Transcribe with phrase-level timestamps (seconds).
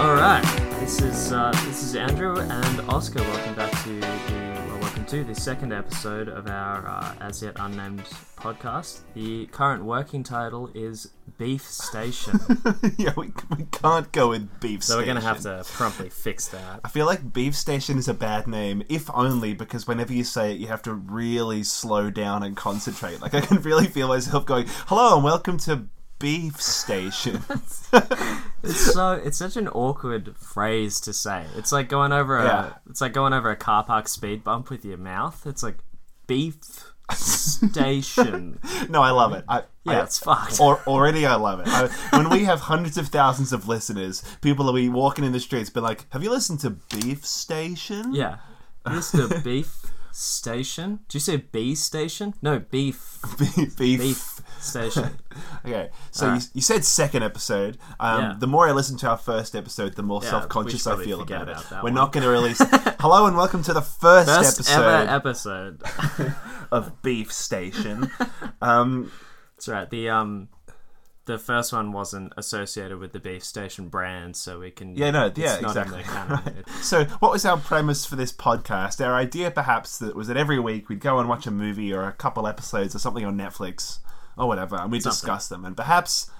[0.00, 0.42] All right,
[0.80, 3.20] this is uh, this is Andrew and Oscar.
[3.20, 7.56] Welcome back to the well, welcome to the second episode of our uh, as yet
[7.60, 9.00] unnamed podcast.
[9.12, 12.40] The current working title is Beef Station,
[12.96, 14.82] yeah, we, we can't go with beef.
[14.82, 16.80] so we're gonna have to promptly fix that.
[16.82, 20.52] I feel like beef station is a bad name, if only because whenever you say
[20.52, 23.20] it, you have to really slow down and concentrate.
[23.20, 27.42] Like I can really feel myself going, "Hello and welcome to beef station."
[28.62, 31.46] It's so it's such an awkward phrase to say.
[31.56, 32.72] It's like going over a Yeah.
[32.88, 35.46] it's like going over a car park speed bump with your mouth.
[35.46, 35.78] It's like
[36.26, 36.58] beef
[37.12, 38.58] station.
[38.88, 39.44] no, I love it.
[39.48, 40.60] I, Yeah, I- it's fucked.
[40.60, 41.66] Or, already, I love it.
[41.68, 45.40] I, when we have hundreds of thousands of listeners, people will be walking in the
[45.40, 48.36] streets, be like, "Have you listened to Beef Station?" Yeah.
[48.86, 49.42] Mr.
[49.44, 49.74] Beef
[50.12, 51.00] Station.
[51.08, 52.34] Did you say B Station?
[52.42, 53.76] No, Beef beef.
[53.76, 54.40] beef.
[54.62, 55.10] Station.
[55.64, 57.76] Okay, so you, you said second episode.
[57.98, 58.36] Um, Yeah.
[58.38, 61.42] The more I listen to our first episode, the more Yeah, self-conscious I feel forget
[61.42, 61.70] about it.
[61.70, 61.94] that We're one.
[61.94, 62.58] not going to release.
[62.98, 65.82] Hello and welcome to the first, First episode ever episode.
[66.72, 68.10] of Beef Station.
[68.62, 69.12] um,
[69.56, 69.88] That's right.
[69.90, 70.48] The um
[71.26, 75.30] the first one wasn't associated with the Beef Station brand, so we can Yeah, no,
[75.36, 76.02] yeah, exactly.
[76.02, 79.04] the so, what was our premise for this podcast?
[79.06, 82.04] Our idea, perhaps, that was that every week we'd go and watch a movie or
[82.04, 83.98] a couple episodes or something on Netflix
[84.40, 85.64] or whatever, and we'd discuss them.
[85.64, 86.30] And perhaps,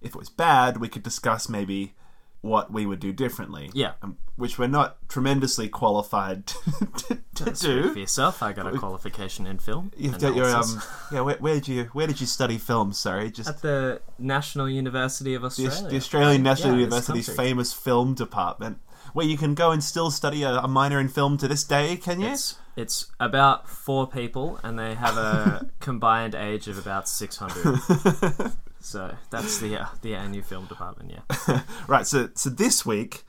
[0.00, 1.94] if it was bad, we could discuss maybe
[2.42, 3.70] what we would do differently.
[3.74, 3.92] Yeah.
[4.02, 6.46] um, which we're not tremendously qualified
[6.96, 7.92] to, to Speak do.
[7.92, 8.42] for yourself.
[8.42, 9.92] I got a qualification in film.
[9.96, 10.80] You've got your um,
[11.12, 11.20] yeah.
[11.20, 12.94] Where, where did you where did you study film?
[12.94, 15.90] Sorry, just at the National University of Australia.
[15.90, 18.78] the Australian National Yeah, University's famous film department,
[19.12, 21.98] where you can go and still study a, a minor in film to this day.
[21.98, 22.28] Can you?
[22.30, 27.78] It's it's about four people, and they have a combined age of about six hundred.
[28.80, 31.12] so that's the uh, the ANU film department.
[31.12, 32.06] Yeah, right.
[32.06, 33.24] So so this week,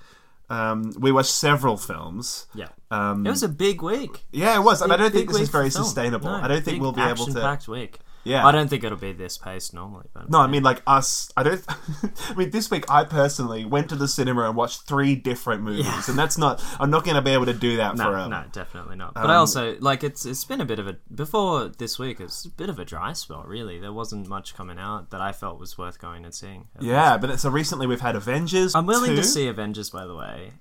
[0.49, 2.47] um, we watched several films.
[2.53, 2.67] yeah.
[2.91, 4.25] Um, It was a big week.
[4.31, 6.27] yeah, it was, and I don't think this is very sustainable.
[6.29, 7.31] No, I don't think we'll be able to.
[7.31, 7.99] action-packed week.
[8.23, 8.45] Yeah.
[8.45, 10.07] I don't think it'll be this pace normally.
[10.13, 11.31] But No, I mean like us.
[11.35, 11.63] I don't.
[12.29, 15.85] I mean, this week I personally went to the cinema and watched three different movies,
[15.85, 16.01] Yeah.
[16.07, 16.63] and that's not.
[16.79, 18.29] I'm not going to be able to do that no, forever.
[18.29, 19.15] no, definitely not.
[19.15, 22.19] But I Um, also like it's it's been a bit of a before this week.
[22.19, 23.79] It's a bit of a dry spell, really.
[23.79, 26.67] There wasn't much coming out that I felt was worth going and seeing.
[26.79, 28.75] Yeah, but so recently we've had Avengers.
[28.75, 29.15] I'm willing 2.
[29.17, 30.51] to see Avengers, by the way.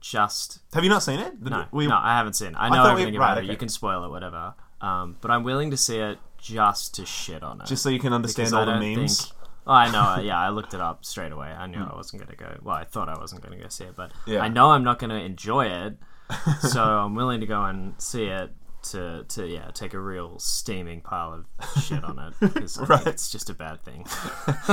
[0.00, 1.42] Just Have you not seen it?
[1.42, 2.48] The- no, we- no, I haven't seen.
[2.48, 2.56] it.
[2.58, 3.40] I know we- everything about right, it.
[3.44, 3.50] okay.
[3.52, 4.54] You can spoil it, whatever.
[4.80, 7.66] Um, but I'm willing to see it just to shit on it.
[7.66, 9.22] just so you can understand all I the memes.
[9.26, 9.34] Think,
[9.66, 10.22] oh, I know.
[10.22, 11.48] Yeah, I looked it up straight away.
[11.48, 11.90] I knew hmm.
[11.92, 12.58] I wasn't going to go.
[12.62, 14.40] Well, I thought I wasn't going to go see it, but Yeah.
[14.40, 15.96] I know I'm not going to enjoy it.
[16.60, 18.50] so I'm willing to go and see it
[18.90, 23.04] to to yeah take a real steaming pile of shit on it because Right.
[23.06, 24.06] it's just a bad thing.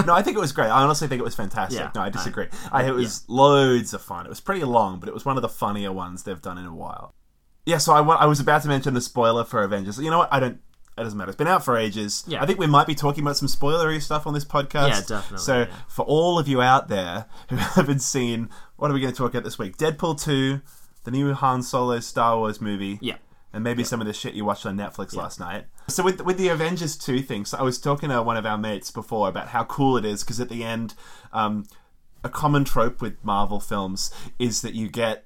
[0.06, 0.68] no, I think it was great.
[0.70, 1.80] I honestly think it was fantastic.
[1.80, 2.48] Yeah, no, I I- disagree.
[2.72, 4.26] I, it was loads of fun.
[4.26, 6.66] It was pretty long, but it was one of the funnier ones they've done in
[6.66, 7.14] a while.
[7.66, 9.98] Yeah, so I, I was about to mention the spoiler for Avengers.
[9.98, 10.34] You know what?
[10.34, 10.60] I don't.
[10.98, 11.30] It doesn't matter.
[11.30, 12.24] It's been out for ages.
[12.28, 12.44] Yeah.
[12.44, 14.90] I think we might be talking about some spoilery stuff on this podcast.
[14.90, 15.76] Yeah, definitely, So yeah.
[15.88, 19.32] for all of you out there who haven't seen, what are we going to talk
[19.32, 19.78] about this week?
[19.78, 20.62] Deadpool two,
[21.04, 23.00] the new Han Solo Star Wars movie.
[23.02, 23.16] Yeah.
[23.52, 25.66] and maybe some of the shit you watched on Netflix last night.
[25.88, 28.58] So with with the Avengers two thing, so I was talking to one of our
[28.58, 30.94] mates before about how cool it is because at the end,
[31.34, 31.66] um,
[32.24, 35.26] a common trope with Marvel films is that you get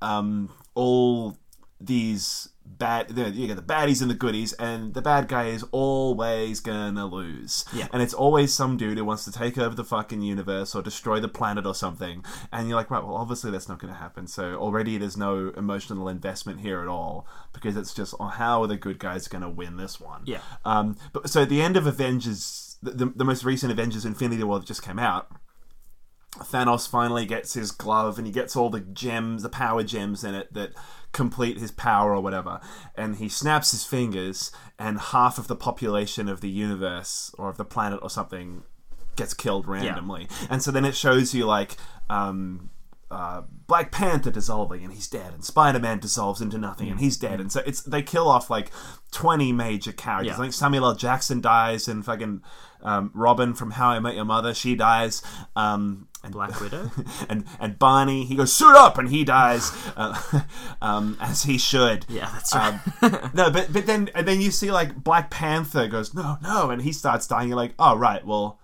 [0.00, 1.38] um, all
[1.80, 2.48] these
[2.78, 7.06] bad you, get the baddies and the goodies and the bad guy is always gonna
[7.06, 7.88] lose Yeah.
[7.92, 11.18] and it's always some dude who wants to take over the fucking universe or destroy
[11.20, 14.54] the planet or something and you're like right well obviously that's not gonna happen so
[14.56, 18.76] already there's no emotional investment here at all because it's just oh, how are the
[18.76, 20.40] good guys gonna win this one Yeah.
[20.64, 24.58] um but so the end of avengers the, the, the most recent avengers infinity war
[24.58, 25.30] that just came out
[26.38, 30.34] Thanos finally gets his glove and he gets all the gems, the power gems in
[30.34, 30.72] it that
[31.12, 32.60] complete his power or whatever.
[32.94, 37.56] And he snaps his fingers, and half of the population of the universe or of
[37.56, 38.64] the planet or something
[39.16, 40.28] gets killed randomly.
[40.50, 41.76] And so then it shows you like
[42.10, 42.68] um,
[43.10, 47.16] uh, Black Panther dissolving and he's dead, and Spider Man dissolves into nothing and he's
[47.16, 47.40] dead.
[47.40, 48.70] And so it's they kill off like
[49.10, 50.28] twenty major characters.
[50.28, 50.34] Yeah.
[50.34, 50.94] I think Samuel L.
[50.94, 52.42] Jackson dies, and fucking
[52.86, 55.22] um, Robin from How I Met Your Mother she dies.
[55.54, 56.90] Um, and Black Widow.
[57.28, 60.42] and and Barney he goes suit up and he dies uh,
[60.82, 62.06] um, as he should.
[62.08, 62.80] Yeah, that's right.
[63.02, 66.70] Um, no, but but then and then you see like Black Panther goes no no
[66.70, 67.48] and he starts dying.
[67.48, 68.58] You're like oh right well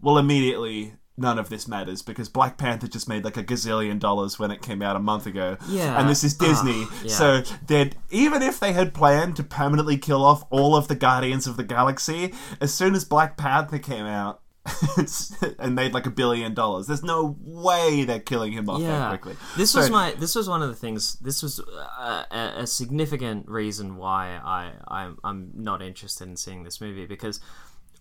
[0.00, 4.38] well immediately none of this matters because Black Panther just made like a gazillion dollars
[4.38, 5.56] when it came out a month ago.
[5.68, 6.00] Yeah.
[6.00, 7.10] and this is Disney, yeah.
[7.12, 11.46] so they'd even if they had planned to permanently kill off all of the Guardians
[11.46, 14.40] of the Galaxy, as soon as Black Panther came out.
[15.58, 16.86] and made like a billion dollars.
[16.86, 19.36] There's no way they're killing him off that quickly.
[19.56, 20.12] This So- was my.
[20.12, 21.14] This was one of the things.
[21.16, 26.62] This was uh, a, a significant reason why I I'm, I'm not interested in seeing
[26.62, 27.40] this movie because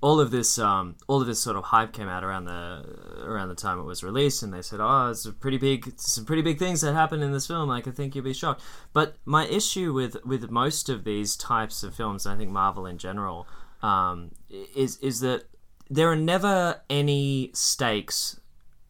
[0.01, 2.83] all of this um all of this sort of hype came out around the
[3.23, 6.25] around the time it was released and they said oh it's a pretty big some
[6.25, 7.69] pretty big things that happen in this film.
[7.69, 8.61] Like I think you'll be shocked.
[8.93, 12.85] But my issue with with most of these types of films and I think Marvel
[12.85, 13.47] in general
[13.83, 15.43] um is is that
[15.89, 18.39] there are never any stakes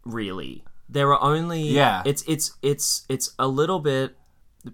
[0.05, 0.63] really.
[0.87, 2.03] There are only Yeah.
[2.05, 4.15] it's it's it's it's a little bit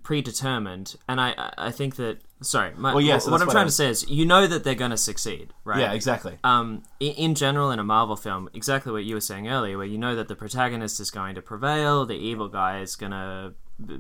[0.04, 3.54] predetermined and I- i think that sorry my, Well, yeah, what, so what i'm what
[3.54, 6.38] trying I- to say is you know that they're going to succeed right Yeah, exactly.
[6.44, 9.88] um, in, in general, in a Marvel film, exactly what you were saying earlier, where
[9.88, 13.54] you know that the protagonist is going to prevail, the evil guy is going to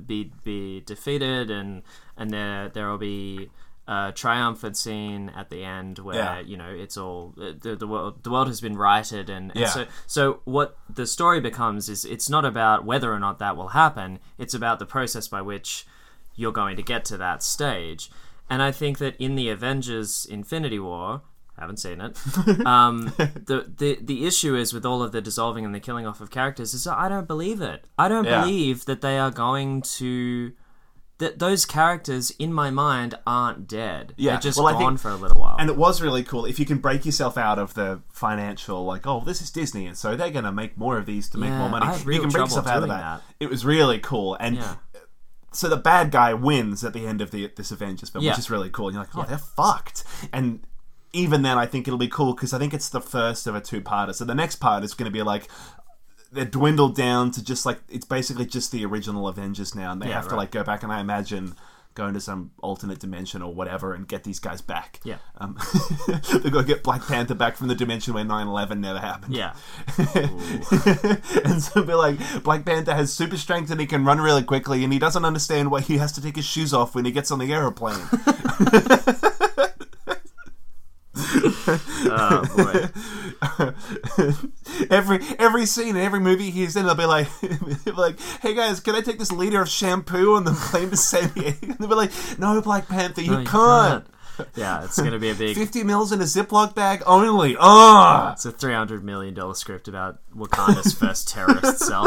[0.05, 1.81] be be defeated, and
[2.15, 3.49] and there there will be
[3.87, 6.39] a triumphant scene at the end where Yeah.
[6.41, 9.67] you know it's all the, the world the world has been righted, and, and Yeah.
[9.69, 13.69] so so what the story becomes is it's not about whether or not that will
[13.69, 15.85] happen; it's about the process by which
[16.35, 18.11] you're going to get to that stage.
[18.49, 21.21] And I think that in the Avengers Infinity War,
[21.59, 22.17] haven't seen it.
[22.65, 26.21] Um, the, the the issue is with all of the dissolving and the killing off
[26.21, 27.85] of characters is that I don't believe it.
[27.97, 28.41] I don't Yeah.
[28.41, 30.53] believe that they are going to
[31.19, 34.13] that those characters in my mind aren't dead.
[34.17, 35.55] Yeah, They're just well, gone think- for a little while.
[35.57, 39.07] And it was really cool if you can break yourself out of the financial, like,
[39.07, 41.49] oh, this is Disney, and so they're going to make more of these to make
[41.49, 41.87] Yeah, more money.
[42.05, 42.99] You can break yourself out of that.
[43.01, 43.21] that.
[43.39, 44.75] It was really cool, and yeah.
[45.51, 48.31] So the bad guy wins at the end of the this Avengers film, Yeah.
[48.31, 48.87] which is really cool.
[48.87, 50.03] And you're like, oh, they're fucked.
[50.33, 50.59] And
[51.13, 53.61] even then, I think it'll be cool because I think it's the first of a
[53.61, 54.13] two-parter.
[54.13, 55.47] So the next part is going to be like
[56.31, 60.09] they're dwindled down to just like it's basically just the original Avengers now, and they
[60.09, 61.55] Yeah, have to like go back and I imagine
[61.97, 64.99] go into some alternate dimension or whatever and get these guys back.
[65.03, 65.17] Yeah.
[65.39, 65.57] Um,
[66.07, 69.35] they've got to get Black Panther back from the dimension where 9-11 never happened.
[69.35, 69.55] Yeah.
[71.43, 74.83] and so be like, Black Panther has super strength and he can run really quickly,
[74.83, 77.31] and he doesn't understand why he has to take his shoes off when he gets
[77.31, 77.97] on the aeroplane.
[82.09, 83.73] Oh boy.
[84.89, 88.53] every every scene in every movie he's in, they'll be like, they'll be like, "Hey
[88.53, 91.77] guys, can I take this liter of shampoo on the plane to San Diego?" And
[91.79, 94.05] they'll be like, "No, Black Panther, you, No, you can't.
[94.37, 94.47] can't.
[94.55, 95.55] Yeah, it's gonna be a big.
[95.57, 97.55] Fifty mils in a Ziploc bag only.
[97.59, 102.05] Ah, It's a three hundred million dollar script about Wakanda's first terrorist cell.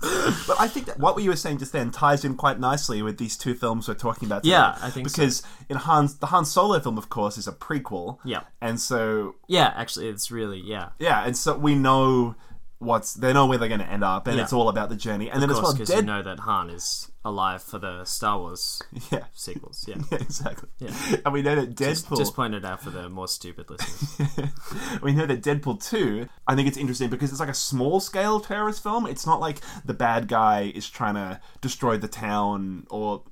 [0.46, 3.18] But I think that what you were saying just then ties in quite nicely with
[3.18, 4.42] these two films we're talking about.
[4.42, 4.52] Today.
[4.52, 5.14] Yeah, I think so.
[5.16, 8.18] because in Han's the Han Solo film, of course, is a prequel.
[8.24, 8.42] Yeah.
[8.60, 10.90] and so Yeah, actually, it's really yeah.
[10.98, 12.34] yeah, and so we know
[12.78, 14.44] what's they know where they're going to end up, and Yeah.
[14.44, 15.30] it's all about the journey.
[15.30, 15.96] And then Of as course, well, because Dead.
[16.00, 19.84] you know that Han is alive for the Star Wars yeah, sequels.
[19.86, 20.68] Yeah, yeah, exactly.
[20.78, 20.94] Yeah.
[21.24, 22.16] And we know that just, Deadpool.
[22.16, 24.50] just pointed out for the more stupid listeners.
[25.02, 28.40] we know that Deadpool 2, I think it's interesting because it's like a small scale
[28.40, 29.06] terrorist film.
[29.06, 33.22] It's not like the bad guy is trying to destroy the town or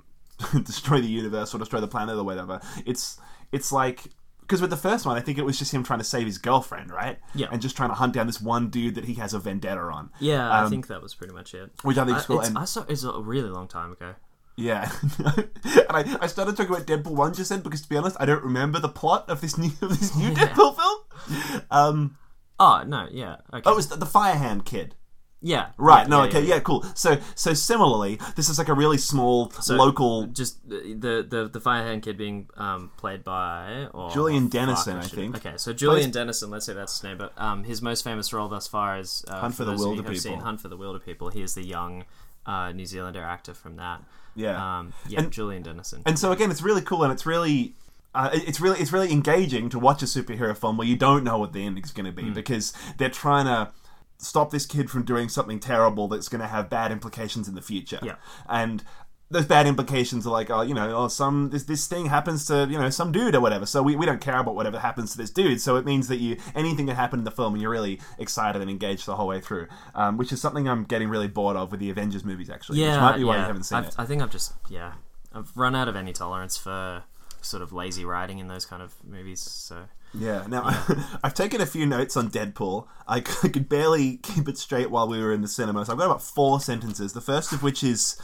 [0.64, 2.60] destroy the universe or destroy the planet or whatever.
[2.84, 3.18] It's
[3.52, 4.10] it's like
[4.48, 6.38] because with the first one, I think it was just him trying to save his
[6.38, 7.18] girlfriend, right?
[7.34, 7.48] Yeah.
[7.52, 10.10] And just trying to hunt down this one dude that he has a vendetta on.
[10.18, 11.70] Yeah, I Um, think that was pretty much it.
[11.82, 12.40] Which I think I, is cool.
[12.40, 14.14] I saw it's a really long time ago.
[14.56, 18.16] yeah, and I, I started talking about Deadpool one just then because to be honest,
[18.18, 21.62] I don't remember the plot of this new of this new Deadpool film.
[21.70, 22.18] Um,
[22.60, 24.96] Oh no, yeah, okay, oh, it was the, the Firehand kid.
[25.40, 26.02] Yeah, Right.
[26.02, 26.22] yeah, no.
[26.22, 26.40] yeah, okay.
[26.42, 26.54] yeah.
[26.56, 26.84] Yeah, Cool.
[26.94, 30.26] So so similarly, this is like a really small local.
[30.26, 35.02] Just the the the, the Firehand kid being um, played by or Julian Dennison, I
[35.02, 35.36] should- think.
[35.36, 38.48] Okay, so Julian Dennison, let's say that's his name, but um, his most famous role
[38.48, 40.76] thus far is uh, Hunt for the of you Wilder have seen Hunt for the
[40.76, 41.28] Wilder People.
[41.30, 42.04] He is the young
[42.46, 44.02] uh, New Zealander actor from that.
[44.34, 44.78] Yeah.
[44.78, 46.02] Um, yeah, And- Julian Dennison.
[46.06, 47.74] and so again, it's really cool, and it's really.
[48.14, 51.36] Uh, it's really it's really engaging to watch a superhero film where you don't know
[51.38, 52.32] what the ending is going to be Hmm.
[52.32, 53.70] because they're trying to
[54.18, 57.62] stop this kid from doing something terrible that's going to have bad implications in the
[57.62, 58.00] future.
[58.02, 58.16] Yeah.
[58.48, 58.82] And
[59.30, 62.66] those bad implications are like, oh, you know, oh, some this this thing happens to
[62.70, 63.66] you know some dude or whatever.
[63.66, 65.60] So we, we don't care about whatever happens to this dude.
[65.60, 68.62] So it means that you anything that happened in the film, and you're really excited
[68.62, 69.68] and engaged the whole way through.
[69.94, 72.80] Um, which is something I'm getting really bored of with the Avengers movies, actually.
[72.80, 73.40] yeah, which might be why yeah.
[73.42, 73.94] you haven't seen I've, it.
[73.98, 74.94] I think I've just yeah,
[75.34, 77.04] I've run out of any tolerance for
[77.40, 79.40] sort of lazy writing in those kind of movies.
[79.40, 80.44] So Yeah.
[80.48, 80.64] Now,
[81.24, 82.86] I've taken a few notes on Deadpool.
[83.08, 86.06] I could barely keep it straight while we were in the cinema, so I've got
[86.06, 87.12] about four sentences.
[87.12, 88.20] The first of which is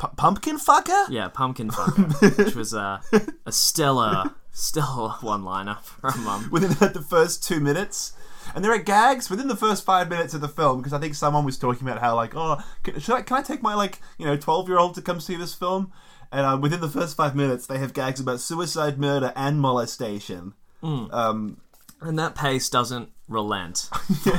[0.00, 1.06] P- pumpkin fucker.
[1.10, 3.00] yeah, Pumpkin Fucker, which was a
[3.44, 8.14] a stellar stellar one liner from um, Within the first two minutes.
[8.54, 11.14] And there are gags within the first five minutes of the film because I think
[11.14, 13.98] someone was talking about how like, oh, can, should I, can I take my like
[14.18, 15.92] you know twelve year old to come see this film?
[16.32, 20.54] And uh, within the first five minutes, they have gags about suicide, murder, and molestation.
[20.82, 21.60] Um,
[22.00, 23.88] and that pace doesn't relent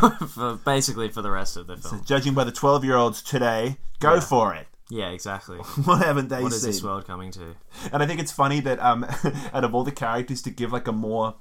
[0.27, 2.03] for basically for the rest of the film.
[2.05, 4.67] Judging by the 12 year olds today, go for it.
[4.89, 5.57] Yeah, exactly.
[5.85, 6.71] What haven't they What is seen?
[6.71, 7.55] this world coming to?
[7.93, 9.05] And I think it's funny that um,
[9.53, 11.35] out of all the characters to give like a more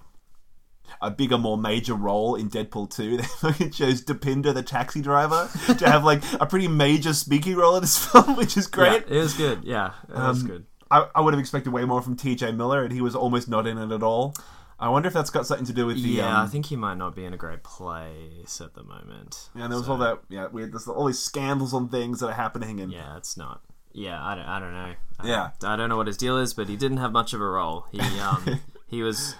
[1.00, 5.48] a bigger, more major role in Deadpool 2, they fucking chose Dopinder, the taxi driver,
[5.74, 9.04] to have like a pretty major speaking role in this film, which is great.
[9.08, 9.64] Yeah, it was good.
[9.64, 10.66] Yeah, it was Um, good.
[10.90, 13.66] I, I would have expected way more from TJ Miller, and he was almost not
[13.66, 14.34] in it at all.
[14.82, 16.08] I wonder if that's got something to do with the.
[16.08, 19.50] Yeah, um, I think he might not be in a great place at the moment.
[19.54, 20.20] Yeah, and there was So, all that.
[20.30, 20.72] Yeah, weird.
[20.72, 23.60] There's all these scandals on things that are happening, and Yeah, it's not.
[23.92, 24.46] Yeah, I don't.
[24.46, 24.92] I don't know.
[25.20, 25.50] I Yeah.
[25.64, 27.86] I don't know what his deal is, but he didn't have much of a role.
[27.92, 29.34] He um he was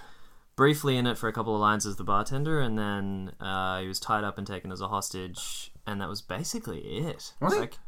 [0.61, 3.87] briefly in it for a couple of lines as the bartender, and then uh, he
[3.87, 7.33] was tied up and taken as a hostage, and that was basically it.
[7.41, 7.79] Was like,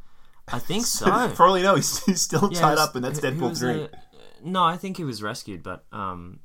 [0.47, 1.05] I think so.
[1.05, 3.87] you know, he's, he's still Yeah, tied up, and that's Deadpool three.
[4.43, 6.39] no, I think he was rescued, but um,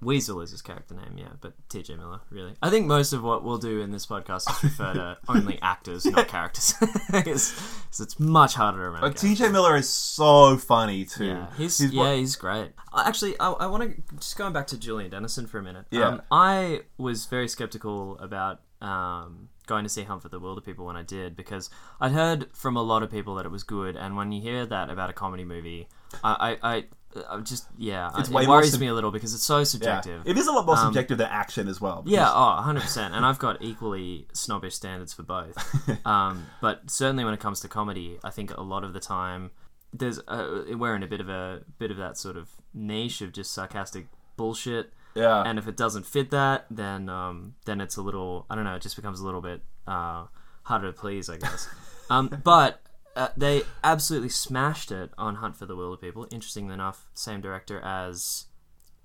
[0.00, 1.28] Weasel is his character name, yeah.
[1.40, 1.96] But T.J.
[1.96, 2.54] Miller, really.
[2.62, 6.04] I think most of what we'll do in this podcast is refer to only actors,
[6.06, 6.74] not characters,
[7.12, 7.52] because
[8.00, 9.08] it's much harder to remember.
[9.08, 11.26] But TJ Miller is so funny too.
[11.26, 12.72] Yeah, he's, He's yeah, one- he's great.
[12.92, 15.86] Uh, Actually, I, I want to just going back to Julian Dennison for a minute.
[15.90, 16.08] Yeah.
[16.08, 20.86] um, I was very skeptical about um, going to see Hunt for the Wilder People
[20.86, 23.96] when I did because I'd heard from a lot of people that it was good,
[23.96, 25.88] and when you hear that about a comedy movie,
[26.22, 26.84] I, I, I,
[27.28, 29.64] I just yeah, It's it worries sub- me a little because it's so Yeah.
[29.64, 30.22] subjective.
[30.26, 32.02] It is a lot more Um, subjective than action as well.
[32.06, 33.12] Yeah, oh, 100%.
[33.14, 35.56] And I've got equally snobbish standards for both.
[36.06, 39.50] um, but certainly when it comes to comedy, I think a lot of the time
[39.92, 43.32] there's uh, we're in a bit of a bit of that sort of niche of
[43.32, 44.92] just sarcastic bullshit.
[45.14, 45.42] yeah.
[45.42, 48.74] And if it doesn't fit that, then um, then it's a little I don't know,
[48.74, 50.26] it just becomes a little bit uh,
[50.64, 51.68] harder to please, I guess.
[52.10, 52.82] um, but
[53.18, 56.26] uh, they absolutely smashed it on Hunt for the Wilder People.
[56.30, 58.46] Interestingly enough, same director as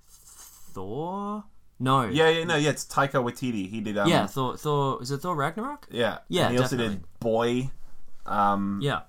[0.08, 1.44] Thor.
[1.80, 2.70] No, yeah, yeah, no, yeah.
[2.70, 3.68] It's Taika Waititi.
[3.68, 3.98] He did.
[3.98, 4.56] Um, yeah, Thor.
[4.56, 5.88] Thor is it Thor Ragnarok?
[5.90, 7.70] yeah, Yeah, And he also did Boy.
[8.26, 9.00] Um, Yeah,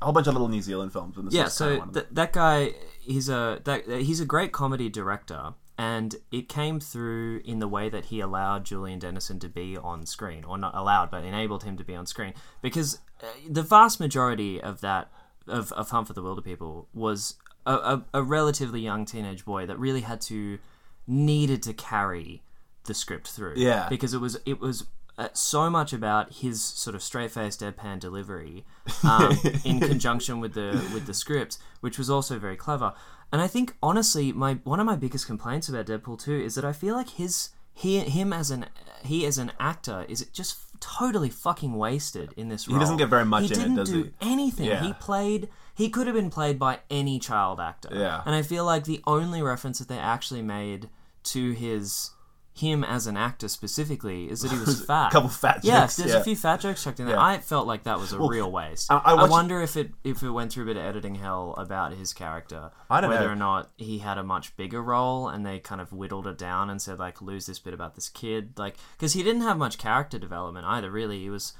[0.00, 1.16] a whole bunch of little New Zealand films.
[1.16, 1.48] And this yeah.
[1.48, 6.48] So one th- that guy, he's a that he's a great comedy director, and it
[6.48, 10.56] came through in the way that he allowed Julian Dennison to be on screen, or
[10.56, 14.80] not allowed, but enabled him to be on screen, because uh, the vast majority of
[14.80, 15.10] that
[15.46, 17.34] of of Hunt for the Wilder People was
[17.66, 20.58] a, a, a relatively young teenage boy that really had to
[21.06, 22.42] needed to carry
[22.84, 23.54] the script through.
[23.56, 23.88] Yeah.
[23.88, 24.86] because it was it was
[25.18, 28.64] uh, so much about his sort of straight faced deadpan delivery,
[29.02, 32.92] um, in conjunction with the with the script, which was also very clever.
[33.32, 36.64] And I think honestly, my one of my biggest complaints about Deadpool two is that
[36.64, 38.66] I feel like his he him as an
[39.04, 42.76] he as an actor is just totally fucking wasted in this role.
[42.76, 44.10] He doesn't get very much He in it, didn't does do he?
[44.20, 44.66] anything.
[44.66, 44.82] Yeah.
[44.82, 45.48] He played.
[45.74, 47.90] He could have been played by any child actor.
[47.92, 48.22] Yeah.
[48.24, 50.88] And I feel like the only reference that they actually made
[51.24, 52.10] to his
[52.58, 55.08] him as an actor specifically is that he was fat.
[55.08, 55.96] a couple fat Yeah, jokes.
[55.96, 56.20] there's yeah.
[56.20, 57.16] a few fat jokes chucked in there.
[57.16, 57.22] Yeah.
[57.22, 58.90] I felt like that was a real waste.
[58.90, 61.54] I- I I, wonder if it if it went through a bit of editing hell
[61.58, 62.70] about his character.
[62.88, 63.32] I don't whether know.
[63.32, 66.70] or not he had a much bigger role and they kind of whittled it down
[66.70, 69.76] and said like lose this bit about this kid like because he didn't have much
[69.78, 70.90] character development either.
[70.90, 71.52] Really, he was.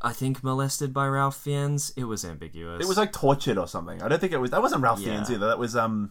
[0.00, 1.92] I think molested by Ralph Fiennes.
[1.96, 2.82] It was ambiguous.
[2.84, 4.02] It was like tortured or something.
[4.02, 4.50] I don't think it was.
[4.50, 5.12] That wasn't Ralph Yeah.
[5.14, 5.46] Fiennes either.
[5.46, 6.10] That was um.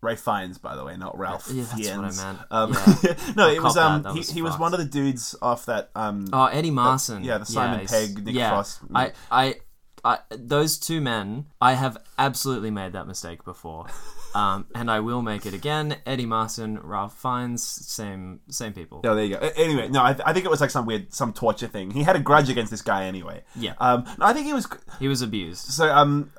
[0.00, 2.38] Ray Fiennes, by the way, not Ralph Yeah, that's what I meant.
[2.50, 3.14] Um, Yeah.
[3.36, 4.02] no, it was um.
[4.02, 4.08] that.
[4.08, 6.26] That he, was he was one of the dudes off that um.
[6.32, 7.24] Oh, Eddie Marsan.
[7.24, 8.50] yeah, the Simon he's- Pegg, Nick yeah.
[8.50, 8.80] Frost.
[8.94, 9.56] I, I,
[10.04, 13.86] I, those two men, I have absolutely made that mistake before,
[14.34, 15.96] um, and I will make it again.
[16.06, 19.00] Eddie Marsan, Ralph Fiennes, same, same people.
[19.04, 19.50] Oh, there you go.
[19.56, 21.90] Anyway, no, I, I think it was like some weird, some torture thing.
[21.90, 23.42] He had a grudge against this guy anyway.
[23.56, 23.74] Yeah.
[23.78, 24.68] Um, no, I think he was.
[25.00, 25.64] He was abused.
[25.64, 26.30] So, um,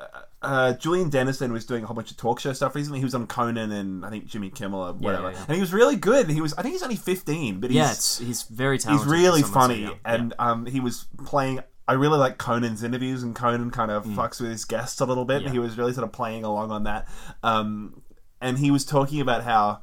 [0.41, 2.99] uh, Julian Dennison was doing a whole bunch of talk show stuff recently.
[2.99, 5.45] He was on Conan and I think Jimmy Kimmel or whatever, yeah, yeah.
[5.47, 6.29] and he was really good.
[6.29, 7.77] He was, I think he's only fifteen, but he's
[8.21, 9.05] Yeah, he's very talented.
[9.05, 11.59] He's really so funny, and um, he was playing.
[11.87, 15.25] I really like Conan's interviews, and Conan kind of fucks with his guests a little
[15.25, 15.43] bit.
[15.43, 15.51] Mm.
[15.51, 17.07] He was really sort of playing along on that,
[17.43, 18.01] um,
[18.39, 19.81] and he was talking about how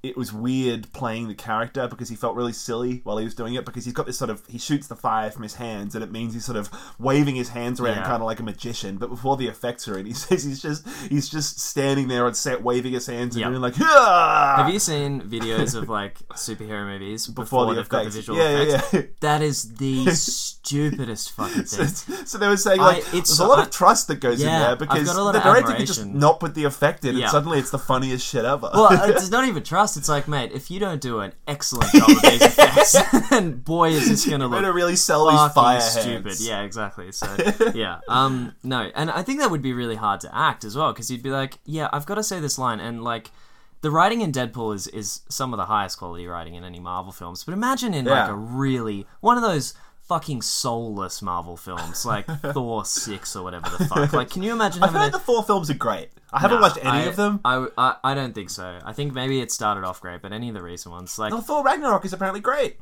[0.00, 3.54] it was weird playing the character because he felt really silly while he was doing
[3.54, 6.04] it because he's got this sort of he shoots the fire from his hands and
[6.04, 8.02] it means he's sort of waving his hands around Yeah.
[8.04, 10.86] kind of like a magician but before the effects are in he says he's just
[11.08, 13.50] he's just standing there on set waving his hands and Yep.
[13.50, 13.74] doing like!
[13.74, 18.48] Have you seen videos of like superhero movies before, the they've got the visual yeah,
[18.60, 18.92] effects?
[18.92, 21.80] yeah yeah That is the stupidest fucking thing.
[21.80, 24.20] it's- so they were saying I- like it's- there's a lot I- of trust that
[24.20, 27.04] goes in there because got a lot the director could just not put the effect
[27.04, 27.24] in Yeah.
[27.24, 28.70] and suddenly it's the funniest shit ever.
[28.72, 29.87] Well, uh, it's not even trust.
[29.96, 32.96] It's like, mate, if you don't do an excellent job of these effects,
[33.30, 36.26] then boy, is this going to look really sell these fire stupid.
[36.26, 36.46] hands.
[36.46, 37.12] Yeah, exactly.
[37.12, 37.26] So,
[37.74, 40.92] yeah, um, no, and I think that would be really hard to act as well
[40.92, 43.30] because you'd be like, yeah, I've got to say this line, and like,
[43.80, 47.12] the writing in Deadpool is is some of the highest quality writing in any Marvel
[47.12, 47.44] films.
[47.44, 49.74] But imagine in like a really one of those
[50.08, 54.12] fucking soulless Marvel films, like Thor six or whatever the fuck.
[54.12, 56.08] Like, can you imagine I've heard a, the Thor films are great.
[56.32, 57.40] I haven't Nah, watched any I- of them.
[57.44, 58.78] I, I I don't think so.
[58.84, 61.40] I think maybe it started off great, but any of the recent ones, like No,
[61.40, 62.78] Thor Ragnarok is apparently great.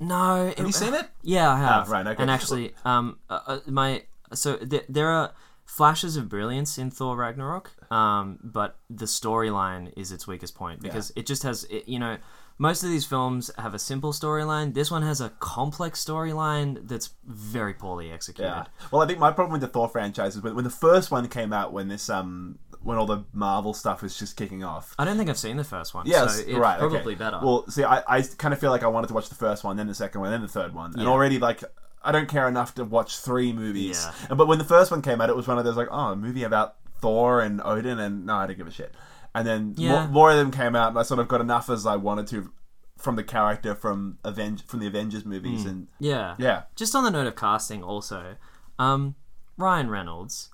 [0.00, 1.06] no, Have you seen it?
[1.22, 1.88] Yeah, I have.
[1.88, 2.22] Ah, right, okay.
[2.22, 5.32] And actually, um, uh, uh, my so th- there are
[5.66, 11.12] flashes of brilliance in Thor Ragnarok, um, but the storyline is its weakest point because
[11.16, 12.16] it just has, it, you know,
[12.60, 14.74] most of these films have a simple storyline.
[14.74, 18.50] This one has a complex storyline that's very poorly executed.
[18.50, 18.66] Yeah.
[18.92, 21.26] Well, I think my problem with the Thor franchise is when, when the first one
[21.28, 24.94] came out, when this um when all the Marvel stuff was just kicking off.
[24.98, 26.06] I don't think I've seen the first one.
[26.06, 26.78] Yes, so it's right.
[26.78, 26.96] okay.
[26.96, 27.40] probably better.
[27.42, 29.78] Well, see, I, I kind of feel like I wanted to watch the first one,
[29.78, 31.64] then the second one, then the third one, and already like
[32.04, 34.04] I don't care enough to watch three movies.
[34.04, 34.26] Yeah.
[34.28, 36.12] And but when the first one came out, it was one of those like, oh,
[36.12, 38.94] a movie about Thor and Odin, and no, I didn't give a shit.
[39.34, 39.90] And then Yeah.
[40.06, 42.26] more, more of them came out, and I sort of got enough as I wanted
[42.28, 42.50] to
[42.98, 46.34] from the character from Avenge from the Avengers movies, and yeah.
[46.38, 48.36] yeah, Just on the note of casting, also,
[48.78, 49.14] um,
[49.56, 50.50] Ryan Reynolds,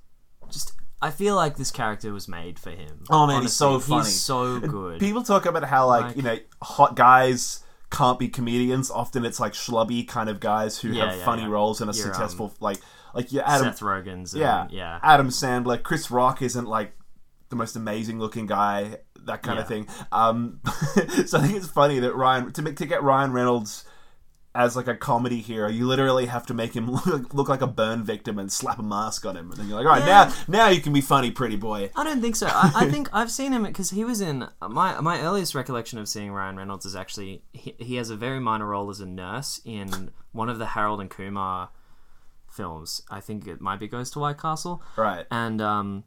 [0.48, 3.04] just I feel like this character was made for him.
[3.10, 4.04] Oh, man, he's so funny.
[4.04, 4.98] He's so good.
[5.00, 8.90] People talk about how like, Like- you know hot guys can't be comedians.
[8.90, 11.94] Often it's like schlubby kind of guys who Yeah, have yeah, funny roles and are
[11.94, 12.54] Your, um, successful.
[12.60, 12.78] like
[13.14, 14.32] like yeah, Adam Seth Rogen's.
[14.34, 14.98] And, yeah yeah.
[15.02, 16.95] Adam Sandler, Chris Rock isn't like
[17.48, 18.98] the most amazing looking guy.
[19.26, 19.88] That kind of thing.
[20.12, 20.60] Um,
[21.26, 23.84] so I think it's funny that Ryan to make to get Ryan Reynolds
[24.54, 27.66] as like a comedy hero, you literally have to make him look, look like a
[27.66, 30.32] burn victim and slap a mask on him, and then you're like, all right, Yeah.
[30.48, 31.90] now now you can be funny, pretty boy.
[31.94, 32.46] I don't think so.
[32.46, 36.08] I, I think I've seen him because he was in my my earliest recollection of
[36.08, 39.60] seeing Ryan Reynolds is actually he, he has a very minor role as a nurse
[39.64, 41.68] in one of the Harold and Kumar
[42.50, 43.02] films.
[43.10, 44.82] I think it might be Goes to White Castle.
[44.96, 45.26] Right.
[45.30, 46.04] and um,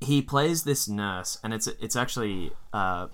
[0.00, 3.08] he plays this nurse, and it's it's actually uh,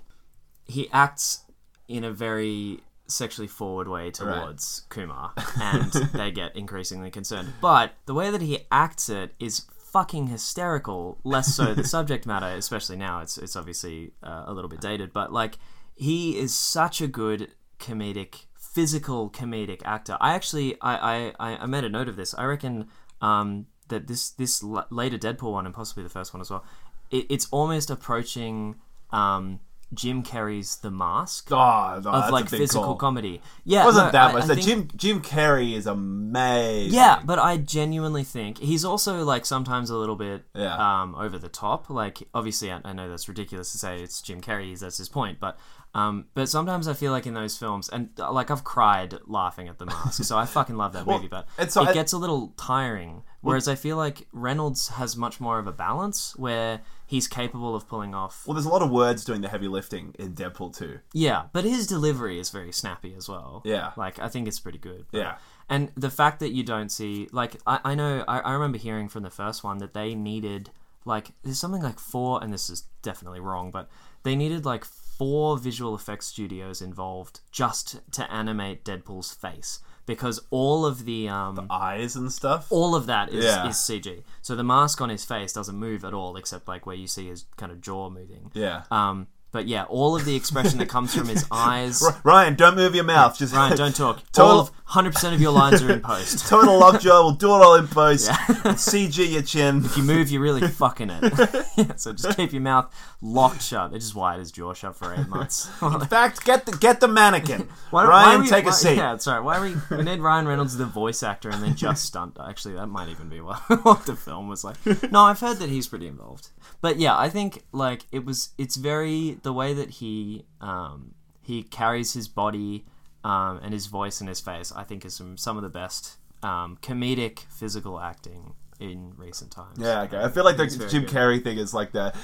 [0.65, 1.45] he acts
[1.89, 7.53] in a very sexually forward way towards Kumar, and they get increasingly concerned.
[7.61, 11.19] But the way that he acts it is fucking hysterical.
[11.25, 13.21] Less so the subject matter, especially now.
[13.21, 15.59] It's it's obviously uh, a little bit dated, but like
[15.97, 21.85] he is such a good comedic physical comedic actor i actually i i, I made
[21.85, 22.89] a note of this i reckon
[23.23, 26.65] um that this this later deadpool one and possibly the first one as well
[27.11, 28.77] it, it's almost approaching
[29.13, 29.61] um
[29.95, 31.55] jim carrey's the mask Oh,
[32.03, 32.97] no, of that's like physical call.
[32.97, 34.43] comedy yeah It wasn't no, that I- much.
[34.43, 36.93] I That think- Jim Jim Carrey is amazing.
[36.95, 40.75] yeah, but I genuinely think he's also like sometimes a little bit Yeah.
[41.03, 41.89] um, over the top.
[41.89, 44.77] Like obviously, I, I know that's ridiculous to say it's Jim Carrey.
[44.79, 45.57] That's his point, but
[45.99, 49.69] um, but sometimes I feel like in those films, and uh, like I've cried laughing
[49.69, 51.29] at the mask, so I fucking love that movie.
[51.29, 53.23] But it I- gets a little tiring.
[53.43, 57.87] Whereas I feel like Reynolds has much more of a balance where he's capable of
[57.89, 58.45] pulling off.
[58.45, 60.99] Well, there's a lot of words doing the heavy lifting in Deadpool 2.
[61.13, 63.63] Yeah, but his delivery is very snappy as well.
[63.65, 63.93] Yeah.
[63.97, 65.07] like I think it's pretty good.
[65.13, 65.35] But- Yeah.
[65.69, 69.09] and the fact that you don't see like I, I know I, I remember hearing
[69.09, 70.71] from the first one that they needed
[71.05, 73.89] like there's something like four and this is definitely wrong but
[74.25, 74.85] they needed like
[75.19, 81.67] four visual effects studios involved just to animate Deadpool's face because all of the um
[81.71, 82.67] Eyes and stuff.
[82.71, 83.69] all of that is, Yeah.
[83.69, 84.23] is CG.
[84.43, 87.27] So the mask on his face doesn't move at all except like where you see
[87.29, 88.51] his kind of jaw moving.
[88.55, 88.83] Yeah.
[88.91, 92.95] Um but yeah, all of the expression that comes from his eyes Ryan, don't move
[92.95, 93.39] your mouth.
[93.39, 94.21] Just Ryan, don't talk.
[94.39, 96.47] All of hundred percent of your lines are in post.
[96.49, 97.23] Total lockjaw.
[97.23, 98.29] We'll do it all in post.
[98.31, 99.85] CG your chin.
[99.85, 101.67] If you move, you're really fucking it.
[101.77, 103.93] yeah, so just keep your mouth locked shut.
[103.93, 105.69] It's just wired his jaw shut for eight months.
[105.83, 107.69] In fact, get the get the mannequin.
[107.91, 108.97] Why- why Ryan, we- take why- a seat.
[108.97, 109.43] Yeah, sorry.
[109.43, 112.37] Why we we need Ryan Reynolds the voice actor and then just stunt?
[112.41, 114.77] Actually, that might even be what, what the film was like.
[115.11, 116.51] No, I've heard that he's pretty involved.
[116.81, 118.51] But yeah, I think like it was.
[118.59, 122.85] It's very the way that he um he carries his body
[123.27, 124.73] um and his voice and his face.
[124.75, 129.79] I think is some some of the best um comedic physical acting in recent times.
[129.79, 130.23] Yeah, okay.
[130.23, 131.09] I feel like the Jim good.
[131.09, 132.15] Carrey thing is like the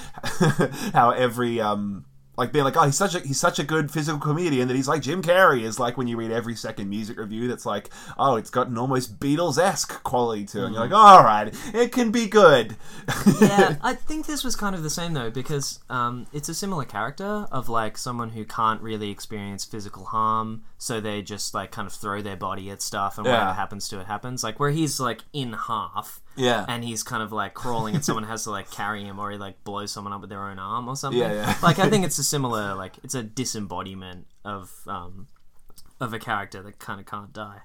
[0.95, 2.05] how every um
[2.37, 4.89] like being like oh he's such a he's such a good physical comedian that he's
[4.89, 8.37] like Jim Carrey is like when you read every second music review that's like oh
[8.37, 11.93] it's got an almost Beatles esque quality to it and you're like all right it
[11.93, 12.77] can be good
[13.41, 16.85] yeah, I think this was kind of the same though because um, it's a similar
[16.85, 21.87] character of like someone who can't really experience physical harm, so they just like kind
[21.87, 23.33] of throw their body at stuff and Yeah.
[23.33, 24.43] whatever happens to it happens.
[24.45, 26.21] Like where he's like in half.
[26.37, 26.65] Yeah.
[26.69, 29.39] And he's kind of like crawling, and someone has to like carry him, or he
[29.39, 31.21] like blows someone up with their own arm or something.
[31.21, 31.57] Yeah, yeah.
[31.63, 35.29] Like I think it's a similar, like it's a disembodiment of um,
[36.01, 37.61] of a character that kind of can't die.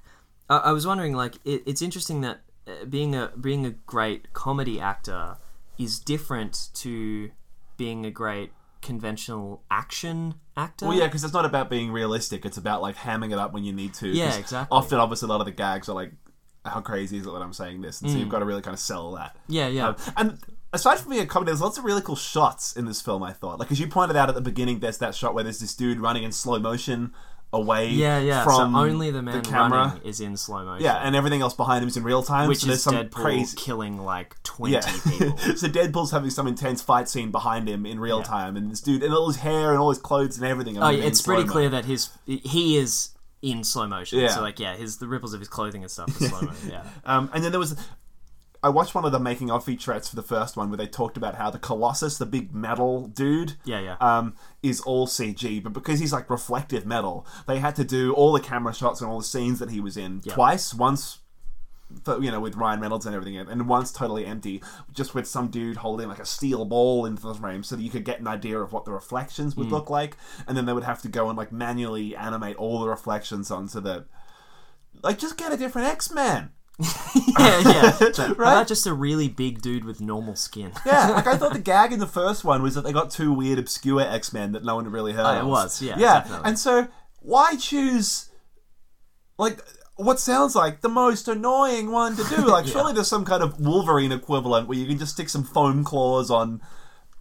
[0.50, 4.34] I, I was wondering, like, it, it's interesting that uh, being a being a great
[4.34, 5.38] comedy actor
[5.78, 7.32] is different to
[7.78, 8.52] being a great
[8.82, 10.88] conventional action actor.
[10.88, 12.46] Well, yeah, because it's not about being realistic.
[12.46, 14.08] It's about like hamming it up when you need to.
[14.08, 14.76] Yeah, exactly.
[14.76, 16.12] Often, obviously, a lot of the gags are like,
[16.68, 18.20] "How crazy is it that I'm saying this?" And so Mm.
[18.22, 19.36] you've got to really kind of sell that.
[19.48, 19.88] yeah, yeah.
[19.90, 20.38] Um, and
[20.74, 23.24] aside from being a comedy, there's lots of really cool shots in this film.
[23.24, 25.60] I thought, like as you pointed out at the beginning, there's that shot where there's
[25.60, 27.14] this dude running in slow motion
[27.54, 27.90] away.
[27.90, 28.44] yeah, yeah.
[28.44, 29.78] From so only the man camera.
[29.88, 30.84] running is in slow motion.
[30.84, 32.50] Yeah, and everything else behind him is in real time.
[32.50, 33.56] which so there's is some Deadpool crazy.
[33.58, 34.82] killing like twenty Yeah.
[34.82, 35.38] people.
[35.56, 38.24] so Deadpool's having some intense fight scene behind him in real Yeah.
[38.26, 40.78] time, and this dude and all his hair and all his clothes and everything.
[40.78, 44.20] Oh, in it's pretty clear that his he is in slow motion.
[44.20, 44.30] Yeah.
[44.30, 46.52] So like, yeah, his the ripples of his clothing and stuff slow mo.
[46.68, 46.84] Yeah.
[47.06, 47.76] Um, and then there was,
[48.64, 51.16] I watched one of the making of featurettes for the first one where they talked
[51.18, 53.96] about how the Colossus, the big metal dude, Yeah, yeah.
[54.02, 58.34] um, is all CG, but because he's like reflective metal, they had to do all
[58.34, 60.34] the camera shots and all the scenes that he was in Yeah.
[60.34, 60.74] twice.
[60.74, 61.20] Once.
[62.06, 65.78] You know, with Ryan Reynolds and everything, and once totally empty, just with some dude
[65.78, 68.60] holding like a steel ball into the frame, so that you could get an idea
[68.60, 69.74] of what the reflections would hmm.
[69.74, 72.90] look like, and then they would have to go and like manually animate all the
[72.90, 74.06] reflections onto the,
[75.02, 76.52] like, just get a different X Man.
[77.40, 77.98] yeah, yeah.
[78.18, 78.52] Right?
[78.52, 80.74] about just a really big dude with normal skin?
[80.86, 83.34] Yeah, like I thought the gag in the first one was that they got two
[83.34, 86.20] weird, obscure X Men that no one really heard Oh, it was, yeah, yeah.
[86.20, 86.50] definitely.
[86.50, 86.88] And so,
[87.22, 88.30] why choose
[89.38, 89.60] like
[89.98, 92.46] what sounds like the most annoying one to do?
[92.48, 95.84] Like, surely there's some kind of Wolverine equivalent where you can just stick some foam
[95.84, 96.62] claws on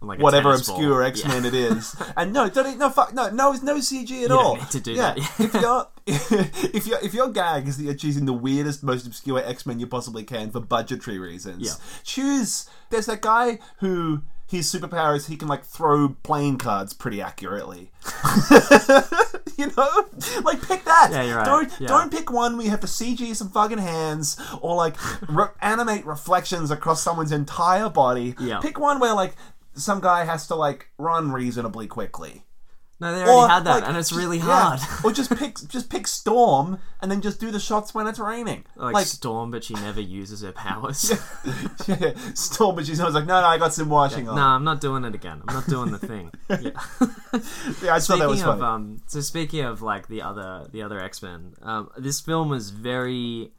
[0.01, 1.27] Like whatever obscure X Yeah.
[1.29, 1.95] Men it is.
[2.15, 4.55] and no, don't no fuck no no it's no CG at all.
[4.57, 5.39] need to do yeah, that.
[5.39, 5.87] if your
[6.75, 9.79] if your if your gag is that you're choosing the weirdest, most obscure X Men
[9.79, 11.73] you possibly can for budgetary reasons, Yeah.
[12.03, 12.69] choose.
[12.91, 14.21] There's that guy who.
[14.49, 17.91] His superpower is he can like throw playing cards pretty accurately.
[19.61, 20.05] you know,
[20.43, 21.09] like pick that.
[21.11, 21.45] Yeah, you're right.
[21.45, 21.87] Don't Yeah.
[21.87, 24.95] don't pick one where you have to CG some fucking hands or like
[25.29, 28.35] re- animate reflections across someone's entire body.
[28.39, 28.59] Yeah.
[28.59, 29.35] Pick one where like
[29.73, 32.43] some guy has to like run reasonably quickly.
[32.99, 34.43] No, they already Or, had that, like, and it's really yeah.
[34.45, 34.79] hard.
[35.05, 38.65] or just pick just pick Storm and then just do the shots when it's raining.
[38.75, 41.11] like, Storm, but she never uses her powers.
[41.87, 44.35] yeah, Storm, but she's always like, no, no, I got some washing on.
[44.35, 45.43] No, I'm not doing it again.
[45.47, 46.31] I'm not doing the thing.
[46.49, 46.71] Yeah.
[47.83, 50.81] Yeah, I thought that was speaking of um, so speaking of like the other the
[50.81, 53.51] other X Men, um, this film was very,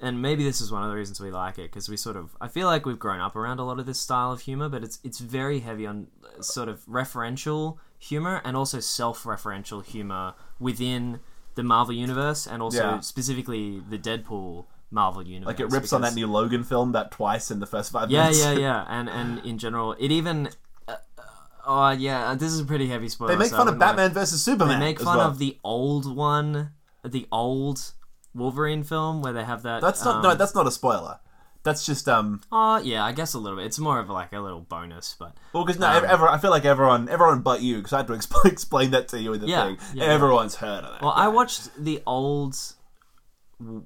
[0.00, 2.36] and maybe this is one of the reasons we like it because we sort of
[2.40, 4.82] I feel like we've grown up around a lot of this style of humor, but
[4.82, 11.20] it's it's very heavy on uh, sort of referential humor and also self-referential humor within
[11.54, 13.00] the Marvel universe and also Yeah.
[13.00, 15.46] specifically the Deadpool Marvel universe.
[15.46, 18.10] like it rips on that because- new Logan film that twice in the first five
[18.10, 18.44] yeah, minutes.
[18.44, 20.48] yeah, yeah, and and in general, it even.
[20.86, 21.22] Uh, uh,
[21.66, 23.32] oh yeah, this is a pretty heavy spoiler.
[23.32, 24.78] They make so I fun of wouldn't wanna- Batman versus Superman.
[24.80, 25.28] They make as fun well.
[25.28, 26.70] of the old one,
[27.04, 27.92] the old
[28.34, 29.80] Wolverine film where they have that.
[29.80, 30.34] That's not um, no.
[30.34, 31.18] That's not a spoiler.
[31.64, 32.42] That's just um.
[32.52, 33.66] Oh yeah, I guess a little bit.
[33.66, 36.50] It's more of like a little bonus, but Well, because no, Um, ever, I feel
[36.50, 39.40] like everyone, everyone but you, because I had to explain, explain that to you in
[39.40, 39.78] the Yeah, thing.
[39.94, 41.02] yeah, Everyone's heard of that.
[41.02, 42.54] well, I watched the old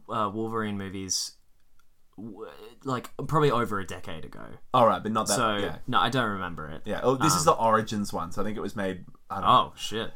[0.09, 1.33] uh, Wolverine movies
[2.85, 4.45] like probably over a decade ago.
[4.75, 5.37] All right, but not that.
[5.37, 6.83] So yeah, no, I don't remember it.
[6.85, 7.01] yeah.
[7.03, 9.05] Oh, this is um, the Origins one, so I think it was made.
[9.31, 9.51] I don't know.
[9.51, 10.11] Oh shit.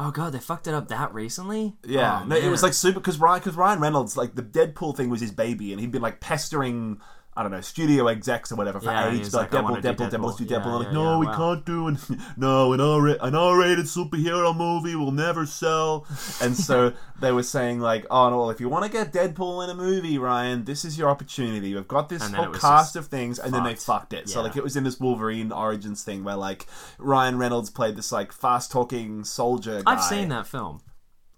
[0.00, 1.74] Oh god, they fucked it up that recently.
[1.84, 4.96] Yeah, Oh, no, it was like super because Ryan because Ryan Reynolds like the Deadpool
[4.96, 7.00] thing was his baby, and he'd been like pestering.
[7.38, 9.32] I don't know, studio execs or whatever for Yeah, ages.
[9.32, 10.64] Like, like, Deadpool, Deadpool, Deadpool, let's do Deadpool.
[10.64, 11.36] Yeah, like, yeah, no, yeah, we wow.
[11.36, 11.98] can't do an,
[12.36, 16.04] no, an R an R-rated superhero movie will never sell.
[16.42, 19.62] and so they were saying like, oh no, well, if you want to get Deadpool
[19.62, 21.76] in a movie, Ryan, this is your opportunity.
[21.76, 24.10] We've got this whole cast of things, and then they fucked.
[24.10, 24.28] fucked it.
[24.28, 26.66] So like it was in this Wolverine Origins thing where like
[26.98, 29.82] Ryan Reynolds played this like fast talking soldier.
[29.84, 29.92] Guy.
[29.92, 30.80] I've seen that film.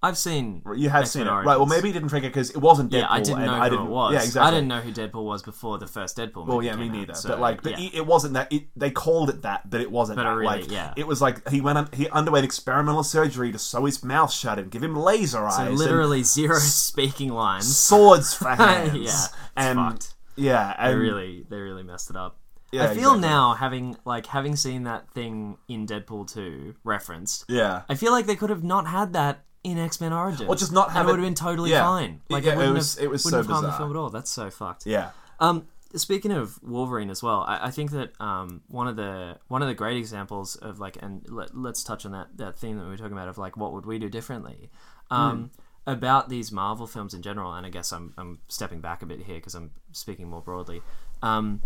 [0.02, 0.62] I've seen.
[0.76, 1.46] You have X-Men seen it, Origins.
[1.46, 1.56] right?
[1.58, 3.00] Well, maybe you didn't trigger because it wasn't Deadpool.
[3.00, 4.12] Yeah, I didn't and know I who didn't, it was.
[4.14, 4.40] Yeah, exactly.
[4.48, 6.50] I didn't know who Deadpool was before the first Deadpool movie.
[6.50, 7.14] Well, yeah, me came out, neither.
[7.14, 7.88] so, but like, but yeah.
[7.92, 8.50] it, wasn't that.
[8.52, 10.30] It, they called it that, but it wasn't But that.
[10.30, 10.94] really- like, yeah.
[10.96, 11.76] it was like he went.
[11.76, 15.56] Un, he underwent experimental surgery to sew his mouth shut and give him laser eyes.
[15.56, 17.76] So literally zero speaking lines.
[17.76, 18.96] swords for hands.
[18.96, 20.14] yeah, and fucked.
[20.36, 22.38] yeah, They really, they really messed it up.
[22.72, 23.20] Yeah, I feel exactly.
[23.20, 27.44] now having like having seen that thing in Deadpool 2 referenced.
[27.48, 27.82] yeah.
[27.88, 30.72] I feel like they could have not had that in X Men Origins, Or just
[30.72, 31.82] not have it it- would have been totally yeah.
[31.84, 32.20] fine.
[32.28, 33.78] Like Yeah, it, it wouldn't was- have, it was wouldn't so have harmed the bizarre.
[33.78, 34.10] film at all.
[34.10, 34.86] That's so fucked.
[34.86, 35.10] Yeah.
[35.38, 39.60] Um, speaking of Wolverine as well, I, I think that um, one of the one
[39.62, 42.84] of the great examples of like, and let, let's touch on that that theme that
[42.84, 44.70] we were talking about of like, what would we do differently?
[45.10, 45.50] Um,
[45.86, 49.22] About these Marvel films in general, and I guess I'm I'm stepping back a bit
[49.22, 50.82] here because I'm speaking more broadly.
[51.22, 51.62] Um,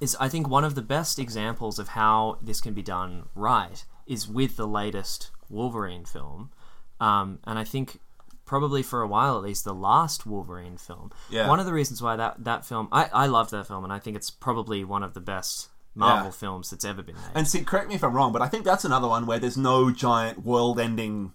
[0.00, 3.84] is I think one of the best examples of how this can be done right
[4.06, 6.50] is with the latest Wolverine film,
[7.00, 8.00] um, and I think
[8.44, 11.10] probably for a while at least the last Wolverine film.
[11.30, 11.48] Yeah.
[11.48, 13.98] One of the reasons why that that film I I loved that film and I
[13.98, 16.30] think it's probably one of the best Marvel Yeah.
[16.32, 17.24] films that's ever been made.
[17.34, 19.56] And see, correct me if I'm wrong, but I think that's another one where there's
[19.56, 21.32] no giant world-ending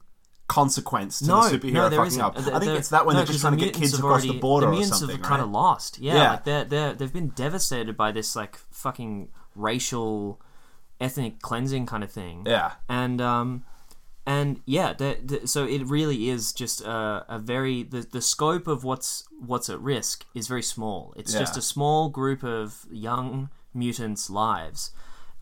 [0.48, 2.22] consequence to no, the superhero no, there fucking isn't.
[2.22, 2.36] up.
[2.36, 4.22] The- I think the- it's that when no, they're just trying to get kids across
[4.24, 5.18] the already- border The or mutants something.
[5.18, 6.00] have kind of lost.
[6.00, 6.32] Yeah, Yeah.
[6.32, 10.42] like they're they they've been devastated by this like fucking racial,
[11.00, 12.44] ethnic cleansing kind of thing.
[12.46, 12.74] Yeah.
[12.88, 13.64] and um,
[14.30, 18.68] and yeah, the, the, so it really is just a, a very the, the scope
[18.68, 21.16] of what's what's at risk is very small.
[21.18, 24.92] It's just a small group of young mutants' lives,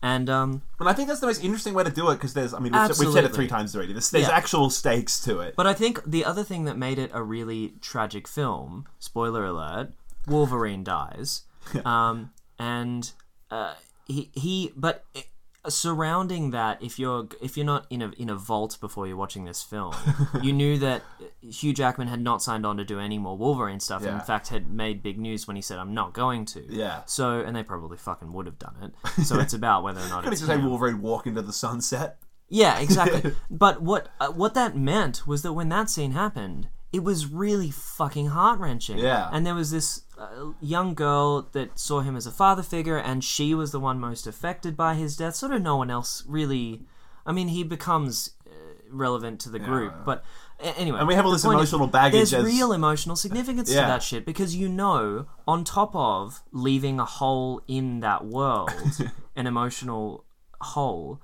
[0.02, 2.54] and um, And I think that's the most interesting way to do it because there's,
[2.54, 3.92] I mean, we've, said- we've said it three times already.
[3.92, 4.34] There's, there's Yeah.
[4.34, 5.54] actual stakes to it.
[5.54, 9.92] But I think the other thing that made it a really tragic film, spoiler alert,
[10.26, 11.42] Wolverine dies.
[11.84, 13.12] um, and
[13.50, 13.74] uh,
[14.06, 15.20] he he but uh,
[15.66, 19.44] surrounding that if you're if you're not in a in a vault before you're watching
[19.44, 19.94] this film,
[20.42, 21.02] you knew that
[21.40, 24.18] Hugh Jackman had not signed on to do any more Wolverine stuff and Yeah.
[24.20, 26.64] in fact had made big news when he said I'm not going to.
[26.68, 27.02] Yeah.
[27.06, 29.24] So and they probably fucking would have done it.
[29.24, 30.66] So it's about whether or not it's just say him.
[30.66, 32.18] Wolverine walk into the sunset?
[32.48, 33.32] Yeah, exactly.
[33.50, 37.70] but what uh, what that meant was that when that scene happened, it was really
[37.70, 38.98] fucking heart wrenching.
[38.98, 39.28] Yeah.
[39.32, 43.22] And there was this uh, young girl that saw him as a father figure, and
[43.22, 45.34] she was the one most affected by his death.
[45.34, 46.82] Sort of no one else really.
[47.26, 48.50] I mean, he becomes uh,
[48.90, 50.24] relevant to the group, but
[50.60, 50.98] anyway.
[50.98, 53.74] And we have all this point is, emotional baggage There's as- real emotional significance to
[53.74, 58.70] that shit because you know, on top of leaving a hole in that world,
[59.36, 60.24] an emotional
[60.60, 61.20] hole,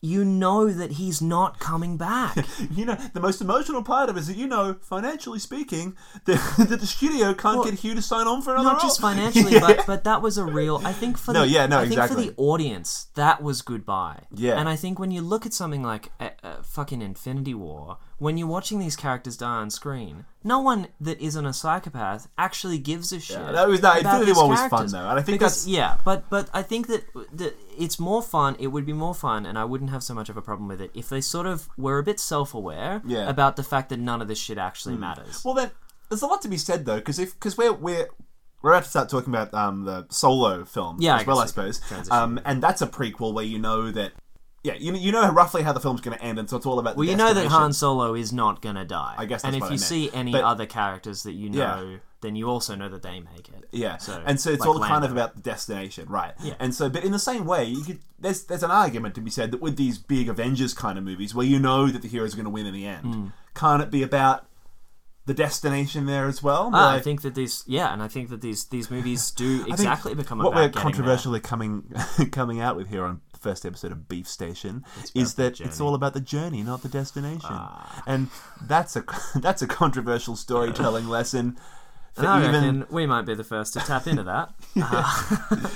[0.00, 2.36] you know that he's not coming back.
[2.70, 6.78] You know, the most emotional part of it is that, you know, financially speaking, that
[6.80, 9.60] the studio can't get Hugh to sign on for another not just financially, Yeah.
[9.60, 10.80] but but that was a real.
[10.84, 12.26] I think for No, the yeah, no, I think exactly.
[12.26, 14.24] for the audience that was goodbye.
[14.34, 14.58] Yeah.
[14.60, 18.36] and I think when you look at something like uh, uh, fucking Infinity War, when
[18.36, 23.12] you're watching these characters die on screen, no one that isn't a psychopath actually gives
[23.12, 23.36] a shit.
[23.38, 26.28] that was- about Infinity War was fun, though, and I think Because- that's- yeah, but
[26.28, 28.56] but I think that that it's more fun.
[28.58, 30.80] It would be more fun, and I wouldn't have so much of a problem with
[30.80, 33.28] it if they sort of were a bit self-aware Yeah.
[33.28, 35.42] About the fact that none of this shit actually matters.
[35.44, 35.70] Well, then,
[36.08, 38.08] there's a lot to be said, though, because if because we're, we're,
[38.62, 41.56] we're about to start talking about um, the solo film Yeah, as well, I guess
[41.56, 42.10] we can suppose.
[42.10, 44.12] Um, and that's a prequel where you know that.
[44.64, 46.78] Yeah, you, you know roughly how the film's going to end, and so it's all
[46.80, 46.94] about.
[46.94, 47.46] The Well, you know that.
[47.46, 49.14] Han Solo is not gonna die.
[49.16, 49.80] I guess and if you meant.
[49.80, 51.76] see any But- other characters that you Yeah.
[51.76, 53.68] know, then you also know that they make it.
[53.70, 56.34] Yeah, So, and so it's like all kind of about the destination, right?
[56.42, 56.54] Yeah.
[56.58, 59.30] And so, but in the same way, you could there's there's an argument to be
[59.30, 62.34] said that with these big Avengers kind of movies, where you know that the heroes
[62.34, 63.26] are going to win in the end, Hmm.
[63.54, 64.46] can't it be about
[65.26, 66.70] the destination there as well?
[66.72, 70.14] Ah, I think that these, yeah, and I think that these these movies do exactly
[70.14, 71.84] become what we're controversially coming
[72.32, 75.94] coming out with here on the first episode of Beef Station is that it's all
[75.94, 78.02] about the journey, not the destination, Ah.
[78.06, 78.28] and
[78.62, 79.04] that's a
[79.36, 81.58] that's a controversial storytelling lesson.
[82.14, 82.20] For.
[82.22, 84.52] And I even reckon we might be the first to tap into that.
[84.80, 85.68] Uh,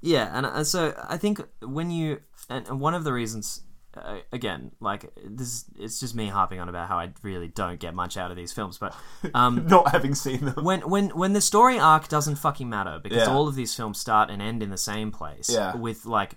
[0.00, 3.62] yeah, and uh, so I think when you and, and one of the reasons.
[3.96, 7.94] Uh, again, like this, it's just me harping on about how I really don't get
[7.96, 8.78] much out of these films.
[8.78, 8.94] But
[9.34, 13.26] um, not having seen them, when when when the story arc doesn't fucking matter because
[13.26, 13.34] Yeah.
[13.34, 15.74] all of these films start and end in the same place Yeah.
[15.74, 16.34] with like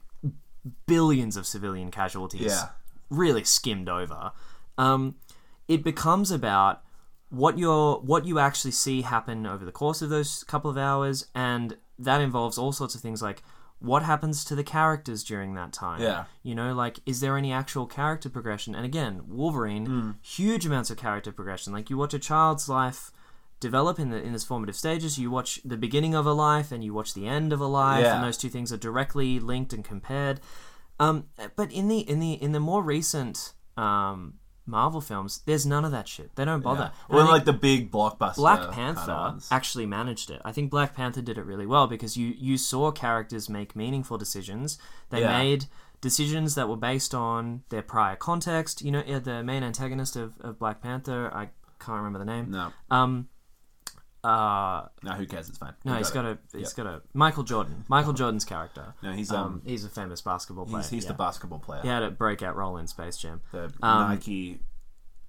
[0.86, 2.70] billions of civilian casualties Yeah.
[3.10, 4.32] really skimmed over.
[4.78, 5.16] Um,
[5.68, 6.82] it becomes about
[7.30, 11.28] what you're what you actually see happen over the course of those couple of hours
[11.34, 13.42] and that involves all sorts of things like
[13.80, 16.02] what happens to the characters during that time.
[16.02, 16.26] Yeah.
[16.44, 18.76] you know like is there any actual character progression?
[18.76, 21.72] And again wolverine huge amounts of character progression.
[21.74, 23.12] Like you watch a child's life
[23.62, 26.84] develop in the in its formative stages you watch the beginning of a life and
[26.84, 28.16] you watch the end of a life Yeah.
[28.16, 30.42] and those two things are directly linked and compared
[31.00, 34.36] um, but in the in the in the more recent um,
[34.68, 36.36] Marvel films, there's none of that shit.
[36.36, 36.92] They don't bother.
[37.10, 40.40] I well, like the big blockbuster Black kind of Panther actually managed it.
[40.46, 44.18] I think Black Panther did it really well because you you saw characters make meaningful
[44.20, 44.78] decisions.
[45.10, 45.38] They Yeah.
[45.40, 45.66] made
[46.02, 48.82] decisions that were based on their prior context.
[48.84, 52.52] You know, the main antagonist of, of Black Panther, I can't remember the name.
[52.52, 53.28] No, Um,
[54.24, 55.50] uh, no, who cares?
[55.50, 55.74] It's fine.
[55.84, 57.86] no, he's got got a he's got a Michael Jordan.
[57.88, 58.94] Michael Jordan's character.
[59.02, 60.82] No, he's Um, um, he's a famous basketball player.
[60.84, 61.10] he's, he's yeah.
[61.10, 61.82] the basketball player.
[61.82, 63.42] He had a breakout role in Space Jam.
[63.52, 64.60] The Um, Nike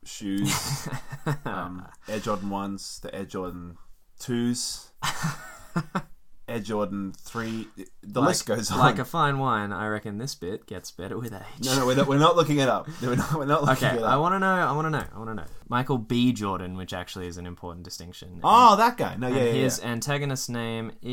[0.05, 0.89] shoes,
[1.45, 3.77] um, Air Jordan ones, the Air Jordan
[4.19, 4.91] twos,
[6.53, 7.69] Air Jordan three.
[8.03, 8.79] The list goes on.
[8.79, 11.41] Like a fine wine, I reckon this bit gets better with age.
[11.65, 12.89] no, no, we're not, we're not looking it up.
[13.01, 14.47] We're not, we're not looking Okay, it I want to know.
[14.47, 15.05] I want to know.
[15.15, 15.45] I want to know.
[15.69, 16.33] Michael B.
[16.33, 18.41] Jordan, which actually is an important distinction.
[18.45, 19.17] Oh, that guy.
[19.17, 19.91] No, yeah, yeah, his yeah.
[19.91, 21.09] antagonist's name is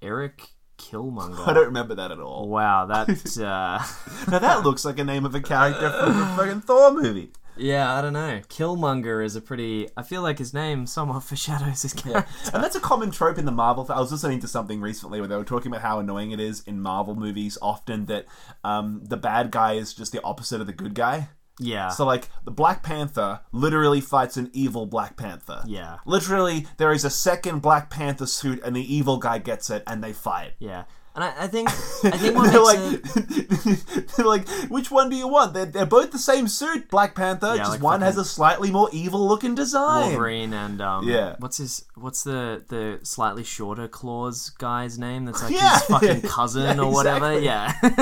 [0.00, 1.46] Eric Killmonger.
[1.46, 2.48] I don't remember that at all.
[2.48, 3.84] Wow, that uh,
[4.30, 7.32] Now that looks like a name of a character from a fucking Thor movie.
[7.56, 8.40] Yeah, I don't know.
[8.48, 9.88] Killmonger is a pretty.
[9.96, 12.30] I feel like his name somewhat foreshadows his character.
[12.54, 13.86] And that's a common trope in the Marvel.
[13.90, 16.62] I was listening to something recently where they were talking about how annoying it is
[16.66, 18.26] in Marvel movies often that
[18.64, 21.28] um, the bad guy is just the opposite of the good guy.
[21.62, 21.88] Yeah.
[21.90, 25.62] So, like, the Black Panther literally fights an evil Black Panther.
[25.66, 25.98] Yeah.
[26.06, 30.02] Literally, there is a second Black Panther suit, and the evil guy gets it, and
[30.02, 30.54] they fight.
[30.58, 30.84] yeah.
[31.14, 31.68] And I, I think
[32.04, 35.54] I think what they're like, it, they're like, which one do you want?
[35.54, 37.48] They're, they're both the same suit, Black Panther.
[37.48, 40.10] Yeah, just like one has a slightly more evil-looking design.
[40.10, 41.34] Wolverine and um, Yeah.
[41.40, 45.24] what's his what's the the slightly shorter claws guy's name?
[45.24, 45.72] That's like Yeah.
[45.78, 47.32] his fucking cousin Yeah, or whatever.
[47.32, 47.44] exactly.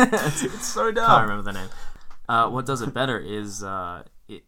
[0.04, 0.26] Yeah.
[0.26, 1.06] It's so dumb.
[1.06, 1.68] can't remember the name.
[2.28, 4.02] Uh, what does it better is uh,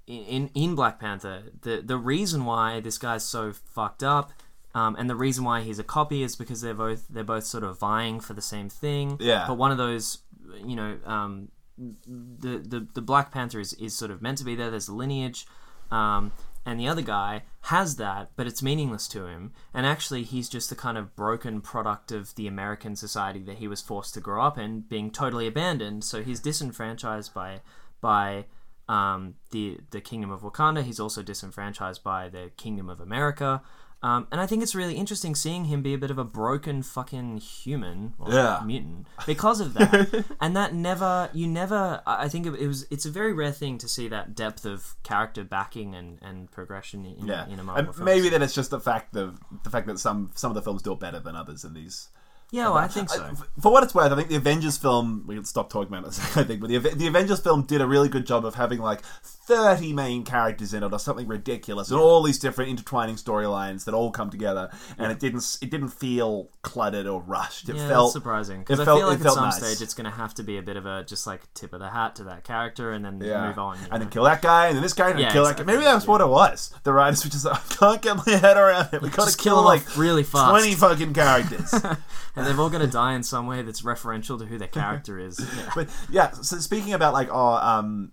[0.07, 4.33] in in Black Panther the the reason why this guy's so fucked up.
[4.75, 7.65] Um, and the reason why he's a copy is because they're both they're both sort
[7.65, 9.17] of vying for the same thing.
[9.21, 9.45] Yeah.
[9.49, 10.19] But one of those,
[10.65, 14.55] you know, um, the, the the Black Panther is, is sort of meant to be
[14.55, 14.71] there.
[14.71, 15.47] There's a lineage,
[15.91, 16.33] um,
[16.65, 19.53] and the other guy has that, but it's meaningless to him.
[19.75, 23.67] And actually, he's just the kind of broken product of the American society that he
[23.67, 26.05] was forced to grow up in, being totally abandoned.
[26.05, 27.61] So he's disenfranchised by
[28.01, 28.45] by
[28.89, 30.85] um, the the Kingdom of Wakanda.
[30.85, 33.63] He's also disenfranchised by the Kingdom of America.
[34.03, 36.83] Um, and I think it's really interesting seeing him be a bit of a broken
[36.83, 38.63] fucking human or Yeah.
[38.65, 40.25] mutant because of that.
[40.41, 42.01] and that never, you never.
[42.07, 42.87] I think it, it was.
[42.91, 47.05] It's a very rare thing to see that depth of character backing and, and progression
[47.05, 48.05] in, Yeah, in a and Marvel film.
[48.07, 50.81] maybe then it's just the fact of the fact that some some of the films
[50.81, 52.09] do it better than others in these.
[52.53, 53.23] Yeah, well, I think so.
[53.23, 55.25] I- for what it's worth, I think the Avengers film.
[55.27, 56.19] We can stop talking about it.
[56.37, 59.03] I think, but the the Avengers film did a really good job of having like
[59.23, 63.95] thirty main characters in it, or something ridiculous, and all these different intertwining storylines that
[63.95, 67.69] all come together, and it didn't it didn't feel cluttered or rushed.
[67.69, 69.57] It yeah, felt surprising because it I felt- feel like at some nice.
[69.59, 71.81] stage it's going to have to be a bit of a just like tip of
[71.81, 73.49] the hat to that character and then Yeah.
[73.49, 73.79] move on.
[73.79, 73.99] And know?
[73.99, 75.65] then kill that guy, and then this guy, and Yeah, kill that guy.
[75.65, 76.73] Maybe that's what it was.
[76.85, 79.03] The writers were just like, I can't get my head around it.
[79.03, 80.51] We gotta kill, kill like really fast.
[80.51, 81.75] 20 fucking characters.
[82.41, 85.19] and they've all got to die in some way that's referential to who their character
[85.19, 85.39] is.
[85.57, 85.71] Yeah.
[85.75, 88.13] but yeah, so speaking about like, oh, um,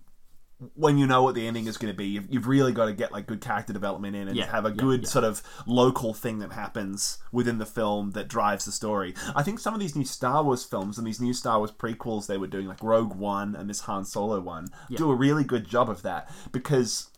[0.74, 2.92] when you know what the ending is going to be, you've, you've really got to
[2.92, 5.08] get like good character development in and Yeah, have a yeah, good yeah.
[5.08, 9.14] sort of local thing that happens within the film that drives the story.
[9.36, 12.26] I think some of these new Star Wars films and these new Star Wars prequels
[12.26, 15.66] they were doing, like Rogue One and this Han Solo one, do a really good
[15.68, 17.10] job of that because.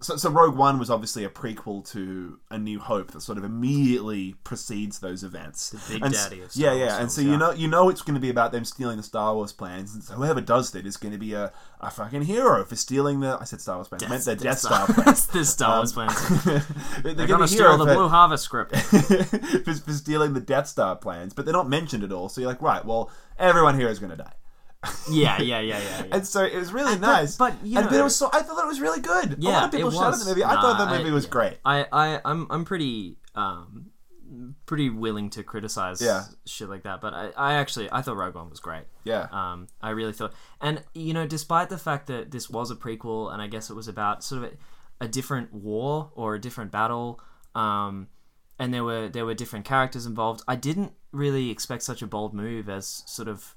[0.00, 3.42] So, so Rogue One was obviously a prequel to A New Hope that sort of
[3.42, 5.70] immediately precedes those events.
[5.70, 7.00] The big And daddy of Star yeah, Wars yeah, yeah.
[7.00, 7.30] and so yeah.
[7.32, 9.94] you know you know it's going to be about them stealing the Star Wars plans.
[9.94, 13.20] And so whoever does that is going to be a, a fucking hero for stealing
[13.20, 13.38] the.
[13.40, 14.04] I said Star Wars plans.
[14.04, 15.26] I meant the Death, Star, plans.
[15.32, 16.44] the Star Wars um, plans.
[17.02, 18.76] they're They're going to steal the Blue Harvest script.
[18.76, 22.28] for, for stealing the Death Star plans, but they're not mentioned at all.
[22.28, 24.34] So you're like, right, well, everyone here is going to die.
[25.10, 25.78] Yeah, yeah, yeah, yeah.
[25.80, 26.04] yeah.
[26.12, 27.36] And so it was really nice.
[27.36, 28.30] but, you and know- it was so.
[28.32, 29.42] I thought it was really good.
[29.42, 30.44] a lot of people shouted the movie.
[30.44, 31.30] I Nah, thought the I- movie was yeah.
[31.30, 31.58] great.
[31.64, 33.86] I, I, I'm, I'm pretty, um,
[34.66, 36.24] pretty willing to criticize Yeah.
[36.46, 37.00] shit like that.
[37.00, 38.84] But I, I actually, I thought Rogue One was great.
[39.04, 39.26] Yeah.
[39.32, 43.32] Um, I really thought, and you know, despite the fact that this was a prequel,
[43.32, 44.52] and I guess it was about sort of
[45.00, 47.20] a, a different war or a different battle,
[47.54, 48.08] um,
[48.60, 50.42] and there were there were different characters involved.
[50.46, 53.54] I didn't really expect such a bold move as sort of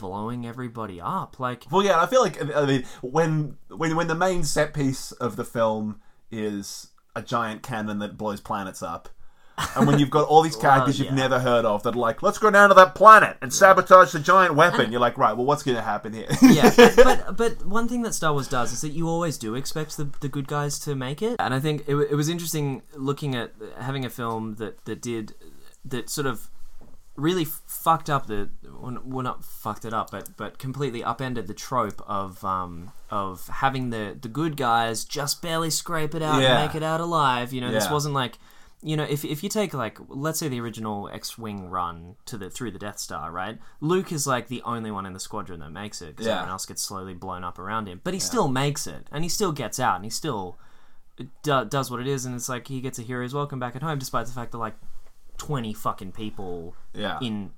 [0.00, 1.38] blowing everybody up.
[1.38, 5.12] Like, Well, yeah, I feel like I mean, when when when the main set piece
[5.12, 9.10] of the film is a giant cannon that blows planets up,
[9.76, 12.38] and when you've got all these characters you've never heard of that are like, let's
[12.38, 15.62] go down to that planet and sabotage the giant weapon, you're like, right, well, what's
[15.62, 16.28] going to happen here?
[16.42, 19.98] yeah, but but one thing that Star Wars does is that you always do expect
[19.98, 23.34] the, the good guys to make it, and I think it, it was interesting looking
[23.34, 25.34] at having a film that that did
[25.84, 26.50] that sort of
[27.20, 28.48] really fucked up the
[28.80, 33.46] well well, not fucked it up but but completely upended the trope of um of
[33.48, 36.56] having the the good guys just barely scrape it out Yeah.
[36.58, 37.92] and make it out alive you know this Yeah.
[37.92, 38.38] wasn't like
[38.82, 42.48] you know if, if you take like let's say the original x-wing run to the
[42.48, 45.70] through the death star right luke is like the only one in the squadron that
[45.70, 46.32] makes it because Yeah.
[46.36, 49.28] everyone else gets slowly blown up around him but he still makes it and he
[49.28, 50.56] still gets out and he still
[51.42, 53.82] do, does what it is and it's like he gets a hero's welcome back at
[53.82, 54.74] home despite the fact that like
[55.40, 57.18] 20 fucking people Yeah.
[57.22, 57.52] in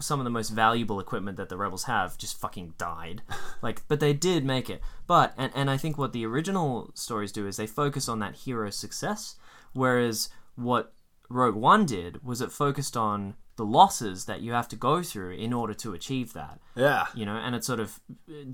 [0.00, 3.22] some of the most valuable equipment that the rebels have just fucking died.
[3.62, 4.80] Like but they did make it.
[5.06, 8.34] But and, and i think what the original stories do is they focus on that
[8.46, 9.34] hero success
[9.72, 10.92] whereas what
[11.28, 15.32] rogue one did was it focused on the losses that you have to go through
[15.34, 16.60] in order to achieve that.
[16.76, 17.06] Yeah.
[17.14, 18.00] you know and it's sort of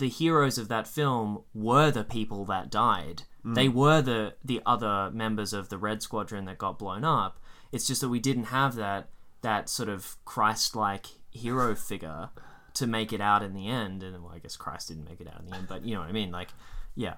[0.03, 3.23] the heroes of that film were the people that died.
[3.45, 3.55] Mm.
[3.55, 7.39] They were the the other members of the red squadron that got blown up
[7.75, 9.09] it's just that we didn't have that
[9.43, 12.31] that sort of christ-like hero figure
[12.73, 15.29] to make it out in the end and well i guess christ didn't make it
[15.29, 16.49] out in the end but you know what i mean like
[16.97, 17.15] Yeah.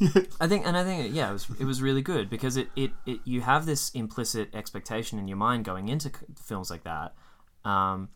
[0.40, 2.90] I think, and I think, yeah, it was it was really good because it, it,
[3.06, 7.14] it you have this implicit expectation in your mind going into c- films like that,
[7.64, 8.08] um,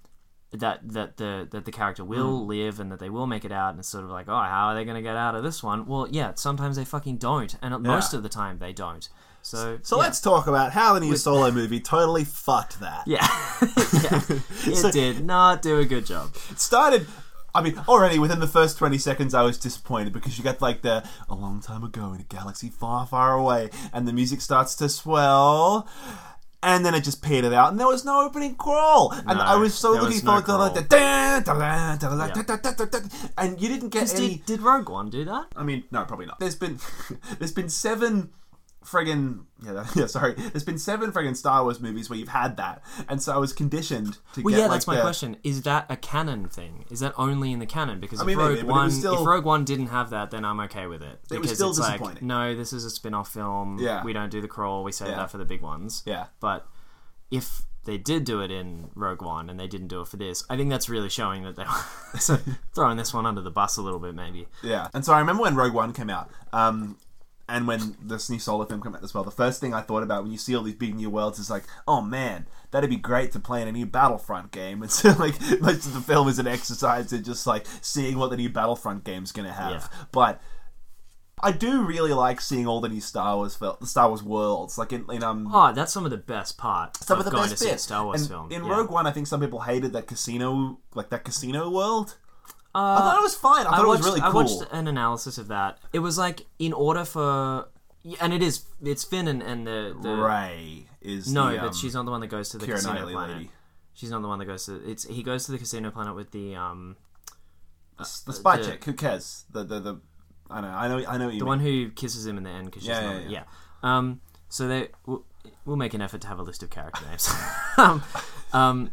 [0.50, 2.48] that that the that the character will Hmm.
[2.48, 4.66] live and that they will make it out, and it's sort of like, oh, how
[4.68, 5.86] are they going to get out of this one?
[5.86, 9.08] Well, yeah, sometimes they fucking don't, and most of the time they don't.
[9.46, 10.02] So, So yeah.
[10.02, 13.04] let's talk about how the new Solo movie totally fucked that.
[13.06, 13.18] yeah,
[13.62, 14.22] yeah,
[14.72, 16.34] it So- did not do a good job.
[16.50, 17.06] It started.
[17.54, 20.82] I mean, already within the first 20 seconds, I was disappointed because you get like
[20.82, 24.74] the a long time ago in a galaxy far, far away, and the music starts
[24.76, 25.88] to swell.
[26.62, 29.12] And then it just petered out, and there was no opening crawl.
[29.12, 31.96] And No, I was so looking no forward to like the da, da, da,
[32.42, 32.98] da, da, da, da,
[33.38, 34.38] and you didn't get any.
[34.38, 35.46] Did, did Rogue One do that?
[35.54, 36.38] I mean, no, probably not.
[36.40, 36.80] There's been
[37.38, 38.30] there's been seven
[38.86, 40.34] friggin' yeah, yeah, sorry.
[40.34, 43.52] There's been seven friggin' Star Wars movies where you've had that, and so I was
[43.52, 44.44] conditioned to get the water.
[44.44, 44.58] Well, get.
[44.58, 45.36] yeah, like, that's my the- question.
[45.42, 46.84] Is that a canon thing?
[46.90, 48.00] Is that only in the canon?
[48.00, 50.60] Because mean, if Rogue maybe, One, still- if Rogue One didn't have that, then I'm
[50.60, 51.18] okay with it.
[51.30, 52.26] It was Because still it's like, disappointing.
[52.26, 53.78] no, this is a spin-off film.
[53.80, 54.04] Yeah.
[54.04, 54.84] we don't do the crawl.
[54.84, 55.16] We save Yeah.
[55.16, 56.02] that for the big ones.
[56.06, 56.26] Yeah.
[56.40, 56.66] But
[57.30, 60.44] if they did do it in Rogue One and they didn't do it for this,
[60.50, 61.62] I think that's really showing that they
[62.34, 62.40] were
[62.74, 64.48] throwing this one under the bus a little bit, maybe.
[64.62, 66.98] Yeah, and so I remember when Rogue One came out, um,
[67.48, 69.22] and when this new Solo film came out as well.
[69.24, 71.48] The first thing I thought about when you see all these big new worlds is
[71.50, 74.82] like, oh man, that'd be great to play in a new Battlefront game.
[74.82, 78.30] And so like most of the film is an exercise in just like seeing what
[78.30, 79.88] the new Battlefront game's gonna have.
[79.92, 80.06] Yeah.
[80.12, 80.40] But
[81.42, 84.78] I do really like seeing all the new Star Wars fil- the Star Wars worlds,
[84.78, 85.48] like in, in um.
[85.52, 87.68] Oh, that's some of the best part some of, of the going best to see
[87.68, 87.82] a bits.
[87.84, 88.50] Star Wars And film.
[88.52, 88.70] In Yeah.
[88.70, 92.16] Rogue One, I think some people hated that casino, like that casino world.
[92.78, 93.66] I thought it was fine.
[93.66, 94.30] I thought watched, it was really cool.
[94.30, 95.78] I watched an analysis of that.
[95.92, 97.68] It was like in order for,
[98.20, 101.74] and it is it's Finn and, and the, the Rey is no, the, um, but
[101.74, 103.36] she's not the one that goes to the Keira casino Knightley planet.
[103.36, 103.50] lady.
[103.94, 106.30] She's not the one that goes to it's he goes to the casino planet with
[106.32, 106.96] the um
[107.98, 108.84] The spy the- chick.
[108.84, 109.44] Who cares?
[109.50, 110.00] The the the.
[110.50, 110.68] I know.
[110.68, 111.04] I know.
[111.08, 111.46] I know what you the mean.
[111.46, 113.96] one who kisses him in the end because she's Yeah, not yeah, yeah, yeah.
[113.96, 115.24] Um, so they we'll,
[115.64, 117.28] we'll make an effort to have a list of character names.
[117.78, 118.02] um,
[118.52, 118.90] um,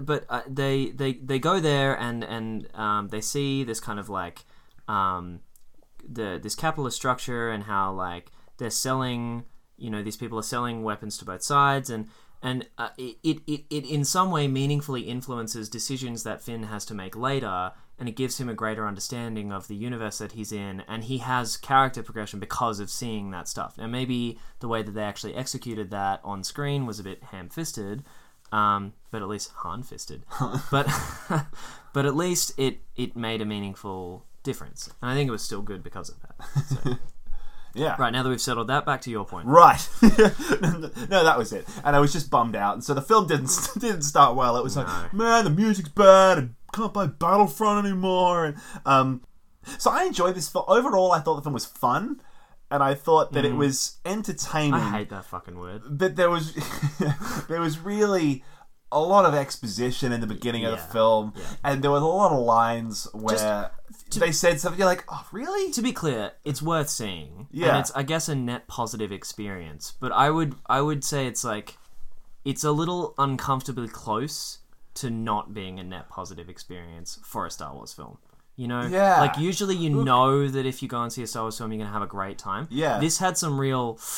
[0.00, 4.08] but uh, they they they go there and and um, they see this kind of
[4.08, 4.44] like
[4.88, 5.40] um,
[6.08, 9.44] the this capitalist structure and how like they're selling
[9.76, 11.90] you know these people are selling weapons to both sides.
[11.90, 12.08] And
[12.42, 16.94] and uh, it, it, it, in some way meaningfully influences decisions that Finn has to
[16.94, 17.72] make later.
[17.98, 20.82] And it gives him a greater understanding of the universe that he's in.
[20.88, 23.78] And he has character progression because of seeing that stuff.
[23.78, 28.02] Now maybe the way that they actually executed that on screen was a bit ham-fisted
[28.52, 30.24] um, but at least han-fisted
[30.70, 30.86] but
[31.92, 35.62] but at least it it made a meaningful difference and I think it was still
[35.62, 36.96] good because of that so,
[37.74, 37.96] yeah.
[37.98, 39.88] right now that we've settled that back to your point Right.
[40.02, 41.66] no, that was it.
[41.84, 42.74] And I was just bummed out.
[42.74, 44.56] And so the film didn't didn't start well.
[44.56, 46.38] It was like, man, the music's bad.
[46.38, 48.46] And can't play Battlefront anymore.
[48.46, 49.22] And um,
[49.78, 50.64] so I enjoyed this film.
[50.68, 52.20] Overall, I thought the film was fun,
[52.72, 54.72] and I thought that it was entertaining.
[54.72, 54.92] Mm.
[54.92, 56.54] I hate that fucking word but there was
[57.48, 58.42] there was really
[58.92, 61.44] a lot of exposition in the beginning of the film, yeah.
[61.64, 63.70] and there was a lot of lines where
[64.14, 64.78] they said something.
[64.78, 65.72] You're like, oh, really?
[65.72, 67.48] to be clear, it's worth seeing.
[67.50, 67.68] Yeah.
[67.68, 69.94] And it's I guess a net positive experience.
[69.98, 71.78] But I would I would say it's like
[72.44, 74.58] it's a little uncomfortably close
[74.94, 78.18] to not being a net positive experience for a Star Wars film.
[78.56, 78.82] You know?
[78.86, 79.20] Yeah.
[79.20, 81.78] Like usually you know that if you go and see a Star Wars film you're
[81.80, 82.68] gonna have a great time.
[82.70, 82.98] Yeah.
[82.98, 83.98] This had some real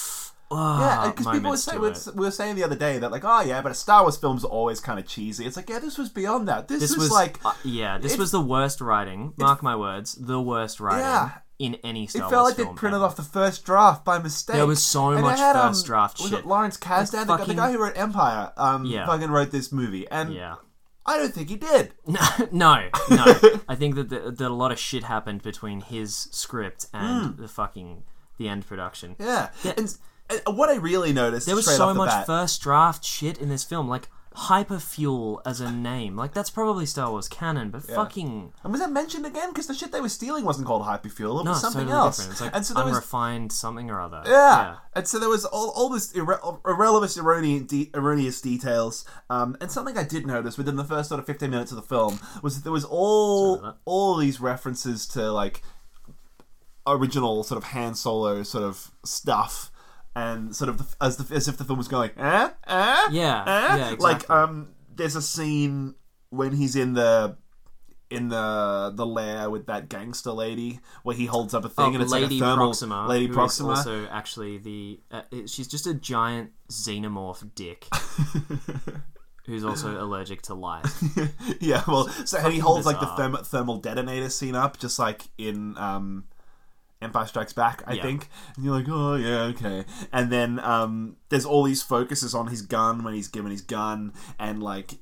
[0.51, 3.11] Yeah, ah, because people were, saying, we were- we were saying the other day that
[3.11, 5.47] like, oh yeah, but a Star Wars films always kind of cheesy.
[5.47, 6.69] It's like, yeah, this was beyond that.
[6.69, 9.33] This, This was, was like, uh, yeah, this was the worst writing.
[9.37, 11.31] Mark my words, the worst writing Yeah.
[11.59, 12.31] in any Star Wars film.
[12.31, 13.05] it felt Wars like they printed ever.
[13.07, 14.55] off the first draft by mistake.
[14.55, 16.41] There was so And much had, um, first draft was shit.
[16.41, 18.53] it Lawrence Kasdan, the, guy- the guy who wrote Empire?
[18.57, 19.07] Um, Yeah.
[19.07, 20.57] fucking wrote this movie, and Yeah.
[21.07, 21.93] I don't think he did.
[22.07, 22.21] No,
[22.53, 23.61] no, no.
[23.69, 27.43] I think that, the, that a lot of shit happened between his script and hmm.
[27.43, 28.05] the fucking
[28.39, 29.17] the end production.
[29.19, 29.97] Yeah, and,
[30.31, 33.65] and what I really noticed There was so much bat, first draft shit in this
[33.65, 36.17] film, like Hyperfuel as a name.
[36.17, 39.51] Like that's probably Star Wars canon, but fucking and was that mentioned again?
[39.51, 41.93] Because the shit they were stealing wasn't called hyperfuel; it no, was it's something totally
[41.93, 42.17] else.
[42.17, 42.33] different.
[42.33, 44.23] It's like and so there was unrefined something or other.
[44.27, 44.77] Yeah.
[44.95, 49.05] And so there was all, all this irre- irrelevant, erroneous, de- erroneous details.
[49.31, 51.83] Um, and something I did notice within the first sort of 15 minutes of the
[51.83, 55.63] film was that there was all Sorry about all these references to like
[56.87, 59.71] original sort of Han Solo sort of stuff.
[60.17, 63.43] And sort of the, as the, as if the film was going, eh, eh, Yeah,
[63.47, 63.77] eh?
[63.77, 65.95] yeah, Like, um, there's a scene
[66.31, 67.37] when he's in the
[68.11, 71.95] in the the lair with that gangster lady where he holds up a thing Oh,
[71.95, 73.69] and it's Lady like a thermal Proxima, Lady Proxima.
[73.71, 77.89] also actually the uh, it- she's just a giant xenomorph dick
[79.47, 80.87] who's also allergic to light.
[81.61, 85.23] yeah, well, so and he holds like the therm- thermal detonator scene up, just like
[85.39, 86.25] in um,
[87.05, 88.03] Empire Strikes Back, I Yeah.
[88.03, 88.29] think.
[88.57, 89.85] And you're like, oh yeah, okay.
[90.13, 94.13] And then um, there's all these focuses on his gun when he's given his gun,
[94.39, 94.95] and like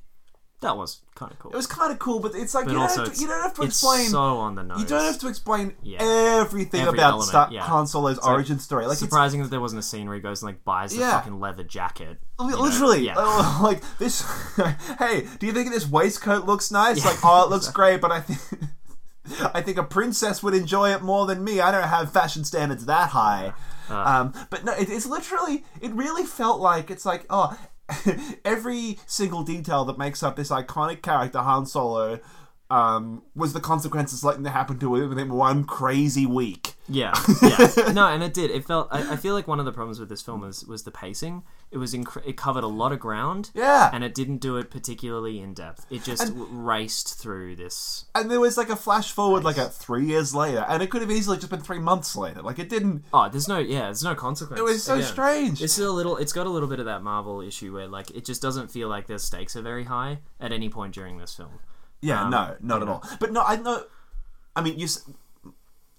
[0.61, 1.51] That was kind of cool.
[1.51, 2.19] it was kind of cool.
[2.19, 4.09] But it's like but you don't, have to, it's, you don't have to it's explain.
[4.09, 4.79] so on the nose.
[4.79, 5.97] you don't have to explain Yeah.
[6.01, 7.61] everything Every about element, Star- yeah.
[7.63, 8.85] Han Solo's origin story.
[8.85, 10.99] Like it's Surprising that there wasn't a scene where he goes and like buys the
[11.01, 11.11] Yeah.
[11.19, 12.17] fucking leather jacket.
[12.39, 12.57] you know?
[12.61, 13.15] Literally, Yeah.
[13.17, 14.25] uh, like this.
[14.99, 17.03] hey, do you think this waistcoat looks nice?
[17.05, 18.39] Like, oh, it looks great, but I think
[19.53, 21.59] I think a princess would enjoy it more than me.
[21.59, 23.53] I don't have fashion standards that high.
[23.89, 23.95] Uh.
[23.95, 25.63] um, but no, it, it's literally.
[25.81, 27.57] It really felt like it's like oh,
[28.45, 32.19] every single detail that makes up this iconic character Han Solo.
[32.69, 36.73] Um, was the consequences likely to happen to him within one crazy week?
[36.89, 37.91] Yeah, yeah.
[37.93, 38.49] No, and it did.
[38.49, 38.87] It felt.
[38.91, 41.43] I, I feel like one of the problems with this film was was the pacing.
[41.73, 43.49] It was inc- it covered a lot of ground.
[43.55, 43.89] Yeah.
[43.91, 45.85] and it didn't do it particularly in depth.
[45.89, 48.05] It just w- raced through this.
[48.13, 51.01] And there was like a flash forward, like at three years later, and it could
[51.01, 52.41] have easily just been three months later.
[52.43, 53.03] Like it didn't.
[53.11, 54.59] Oh, there's no yeah, there's no consequence.
[54.59, 55.61] It was so Again, strange.
[55.63, 56.17] It's a little.
[56.17, 58.87] It's got a little bit of that Marvel issue where like it just doesn't feel
[58.87, 61.59] like the stakes are very high at any point during this film.
[62.01, 62.93] Yeah, Um, no, not at know.
[62.93, 63.03] all.
[63.19, 63.83] But no, I know.
[64.55, 64.87] I mean, you.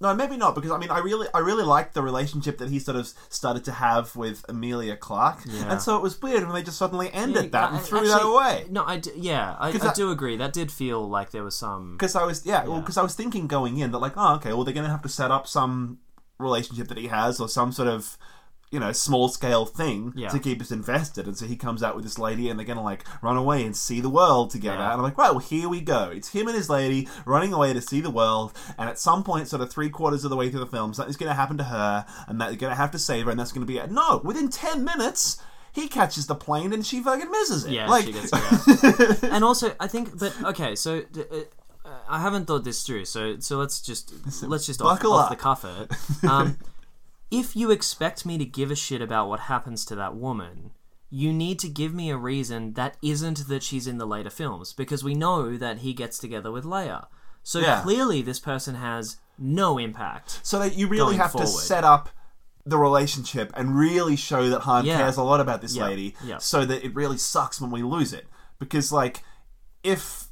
[0.01, 2.79] No, maybe not because I mean, I really, I really liked the relationship that he
[2.79, 5.71] sort of started to have with Emilia Clarke, Yeah.
[5.73, 8.13] and so it was weird when they just suddenly ended Yeah, that and threw actually-
[8.13, 8.67] that away.
[8.71, 10.37] No, I d- yeah, I, I that- do agree.
[10.37, 11.93] That did feel like there was some.
[11.93, 12.81] Because I was, yeah, well, Yeah.
[12.81, 15.03] because I was thinking going in that like, oh, okay, well, they're going to have
[15.03, 15.99] to set up some
[16.39, 18.19] relationship that he has or some sort of.
[18.75, 20.29] You know, small scale thing Yeah.
[20.29, 22.83] to keep us invested, and so he comes out with this lady, and they're gonna
[22.83, 24.79] like run away and see the world together.
[24.79, 24.91] Yeah.
[24.93, 26.11] And I'm like, right, well, here we go.
[26.13, 29.49] It's him and his lady running away to see the world, and at some point,
[29.49, 32.05] sort of three quarters of the way through the film, something's gonna happen to her,
[32.29, 33.91] and that they're gonna have to save her, and that's gonna be it.
[33.91, 35.39] No, within ten minutes,
[35.73, 37.73] he catches the plane and she fucking misses it.
[37.73, 38.31] Yeah, like, she gets
[39.23, 39.31] yeah.
[39.35, 43.05] and also, I think, but okay, so uh, I haven't thought this through.
[43.07, 44.13] So, so let's just
[44.45, 45.37] let's just off, buckle off up.
[45.37, 45.91] the cuff it.
[46.29, 46.59] Um,
[47.39, 50.71] if you expect me to give a shit about what happens to that woman,
[51.11, 54.73] you need to give me a reason that isn't that she's in the later films,
[54.73, 57.07] because we know that he gets together with Leia.
[57.43, 57.83] So Yeah.
[57.83, 60.41] clearly, this person has no impact.
[60.43, 61.61] So that you really going have to forward.
[61.63, 62.09] set up
[62.67, 64.97] the relationship and really show that Han Yeah.
[64.97, 65.85] cares a lot about this Yeah.
[65.85, 66.39] lady, Yeah.
[66.39, 68.27] so that it really sucks when we lose it.
[68.59, 69.23] Because like,
[69.83, 70.24] if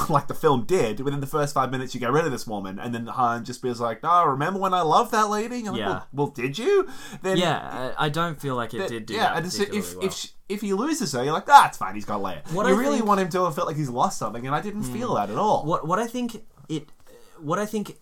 [0.08, 2.78] like the film did, within the first five minutes you get rid of this woman,
[2.78, 5.72] and then Han just feels like, "Oh, remember when I loved that lady?" And you're
[5.72, 5.88] like, Yeah.
[5.88, 6.88] well, well, did you?
[7.22, 9.62] Then Yeah, I, I don't feel like it that- did do yeah, that and so
[9.72, 10.04] if well.
[10.06, 12.46] if she, if he loses her, you're like, ah, it's fine, he's got Leia.
[12.52, 14.54] What you I really think- want him to have felt like he's lost something, and
[14.54, 15.64] I didn't feel that at all.
[15.64, 16.88] what what I think it
[17.40, 17.98] what I think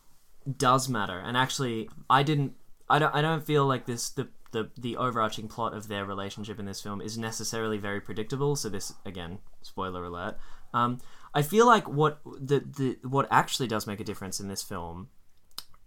[0.56, 2.54] does matter, and actually I didn't
[2.88, 6.58] I don't I don't feel like this the the the overarching plot of their relationship
[6.58, 8.56] in this film is necessarily very predictable.
[8.56, 10.38] So this again, spoiler alert.
[10.74, 10.98] Um,
[11.34, 15.08] I feel like what the the what actually does make a difference in this film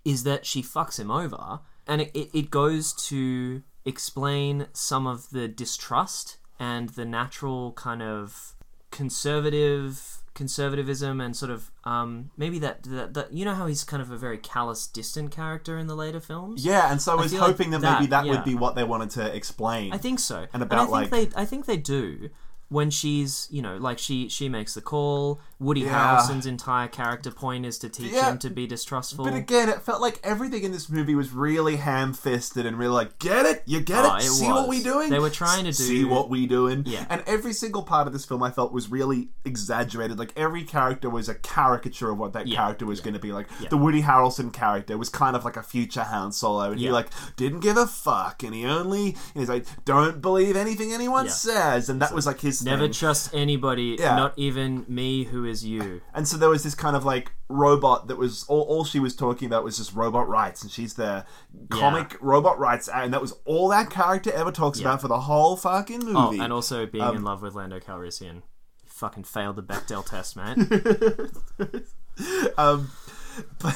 [0.05, 5.29] is that she fucks him over, and it, it, it goes to explain some of
[5.31, 8.55] the distrust and the natural kind of
[8.91, 14.01] conservative conservatism and sort of um, maybe that, that that you know how he's kind
[14.01, 16.65] of a very callous, distant character in the later films.
[16.65, 18.31] yeah, and so I was feel like hoping that, that- maybe that yeah.
[18.31, 19.93] would be what they wanted to explain.
[19.93, 20.47] I think so.
[20.53, 22.29] And about, I think like- they I think they do
[22.73, 25.39] when she's you know like she she makes the call.
[25.63, 26.17] Woody Yeah.
[26.17, 28.31] Harrelson's entire character point is to teach Yeah.
[28.31, 29.25] him to be distrustful.
[29.25, 33.17] But again, it felt like everything in this movie was really ham-fisted and really like,
[33.19, 33.63] get it?
[33.65, 34.23] You get Oh, it?
[34.23, 34.77] it See what was.
[34.77, 35.09] we doing?
[35.09, 36.83] They were trying to do See what we doing?
[36.85, 37.05] Yeah.
[37.09, 40.17] And every single part of this film I felt was really exaggerated.
[40.19, 42.57] Like every character was a caricature of what that Yeah.
[42.57, 43.31] character was going to be.
[43.31, 46.89] Like the Woody Harrelson character was kind of like a future Han Solo, and he
[46.91, 51.29] like didn't give a fuck, and he only and he's like, don't believe anything anyone
[51.29, 52.93] says, and that was like his Never thing.
[52.93, 54.15] trust anybody, Yeah.
[54.15, 56.01] not even me, who is you.
[56.13, 59.15] And so there was this kind of like robot that was all, all she was
[59.15, 61.25] talking about was just robot rights, and she's the
[61.69, 65.57] comic robot rights, and that was all that character ever talks about for the whole
[65.57, 66.39] fucking movie.
[66.39, 68.35] Oh, and also being Um, in love with Lando Calrissian.
[68.35, 68.41] You
[68.87, 70.57] fucking failed the Bechdel test, mate.
[72.57, 72.91] um,
[73.59, 73.75] but,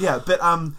[0.00, 0.76] yeah, but um,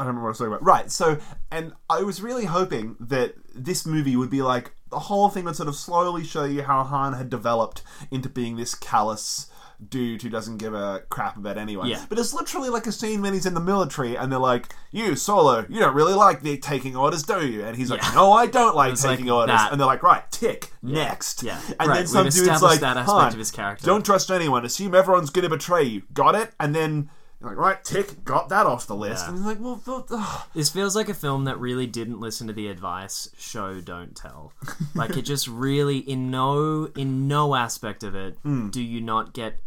[0.00, 0.64] I don't remember what I was talking about.
[0.64, 1.18] Right, so
[1.50, 5.56] and I was really hoping that this movie would be like the whole thing would
[5.56, 9.48] sort of slowly show you how Han had developed into being this callous
[9.88, 11.86] dude who doesn't give a crap about anyone.
[11.88, 12.04] Yeah.
[12.08, 15.16] But it's literally like a scene when he's in the military and they're like, "You
[15.16, 18.12] Solo, you don't really like the taking orders, do you?" And he's like, Yeah.
[18.14, 19.72] "No, I don't like It's like taking orders." that.
[19.72, 21.60] And they're like, "Right, tick, next." Yeah.
[21.78, 24.30] And Right, then some we've dude's like, that aspect "Han, of his character." Don't trust
[24.30, 24.64] anyone.
[24.64, 26.02] Assume everyone's going to betray you.
[26.12, 26.52] Got it?
[26.60, 27.08] And then
[27.40, 29.24] you're like, right, tick, got that off the list.
[29.24, 29.30] Yeah.
[29.30, 30.42] And you're like, well, ugh.
[30.54, 34.52] This feels like a film that really didn't listen to the advice show don't tell.
[34.94, 38.68] Like it just really in no in no aspect of it Hmm.
[38.68, 39.62] do you not get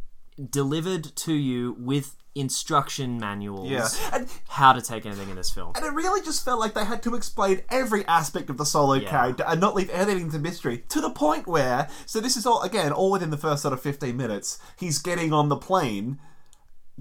[0.49, 3.87] delivered to you with instruction manuals Yeah.
[4.11, 5.71] And how to take anything in this film.
[5.75, 8.99] And it really just felt like they had to explain every aspect of the solo
[8.99, 10.83] character and not leave anything to mystery.
[10.89, 13.81] To the point where, so this is all again all within the first sort of
[13.81, 14.59] fifteen minutes.
[14.77, 16.19] He's getting on the plane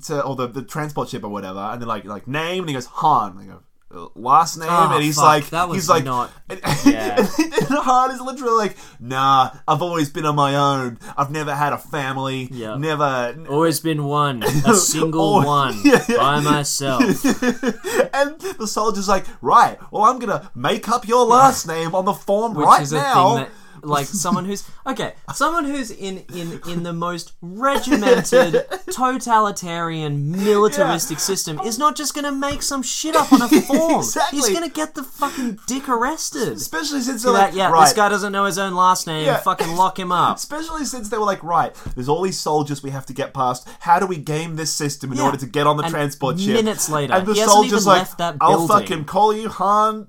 [0.07, 2.75] to or the, the transport ship or whatever, and they're like like name, and he
[2.75, 3.33] goes Han.
[3.33, 3.61] And they go.
[3.95, 7.19] "Uh, Last name, Oh, and he's fuck, like, that was he's like, not- and, yeah.
[7.19, 7.29] and
[7.85, 10.99] Han is literally like, nah, I've always been on my own.
[11.15, 12.49] I've never had a family.
[12.51, 12.77] Yeah.
[12.79, 16.17] Never, Always been one, a single Oh, one, yeah, yeah.
[16.17, 17.03] by myself.
[17.03, 22.15] and the soldier's like, right, well, I'm gonna make up your last name on the
[22.15, 23.47] form Which right now.
[23.83, 31.59] Like, someone who's okay, someone who's in in in the most regimented, totalitarian, militaristic system
[31.61, 33.99] is not just going to make some shit up on a form.
[34.01, 34.39] Exactly.
[34.39, 36.53] He's going to get the fucking dick arrested.
[36.55, 37.85] Especially since they're like, like, yeah, right.
[37.85, 39.27] this guy doesn't know his own last name.
[39.27, 39.39] Yeah.
[39.39, 40.37] Fucking lock him up.
[40.37, 43.69] Especially since they were like, right, there's all these soldiers we have to get past.
[43.81, 45.25] How do we game this system in Yeah.
[45.25, 46.55] order to get on the And transport ship?
[46.55, 50.09] minutes later, and the soldier's like, left that I'll building." fucking call you Han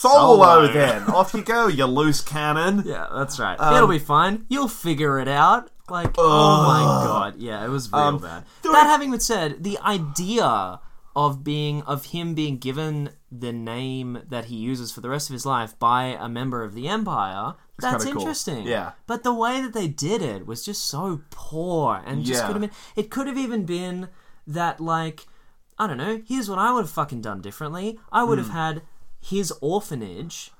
[0.00, 0.72] Solo, Solo.
[0.72, 1.02] then.
[1.14, 2.82] Off you go, you loose cannon.
[2.86, 3.58] Yeah, that's right.
[3.60, 4.46] Um, It'll be fine.
[4.48, 5.70] You'll figure it out.
[5.90, 8.44] Like, oh my god, yeah, it was real Um, bad.
[8.62, 10.80] That having been said, the idea
[11.16, 15.32] of being of him being given the name that he uses for the rest of
[15.34, 18.22] his life by a member of the Empire, that's kinda cool.
[18.22, 18.66] interesting.
[18.66, 18.92] Yeah.
[19.08, 22.46] But the way that they did it was just so poor and just Yeah.
[22.46, 24.08] could have been it could have even been
[24.46, 25.26] that like
[25.78, 27.98] I don't know, here's what I would have fucking done differently.
[28.12, 28.44] I would Hmm.
[28.44, 28.82] have had
[29.20, 30.50] his orphanage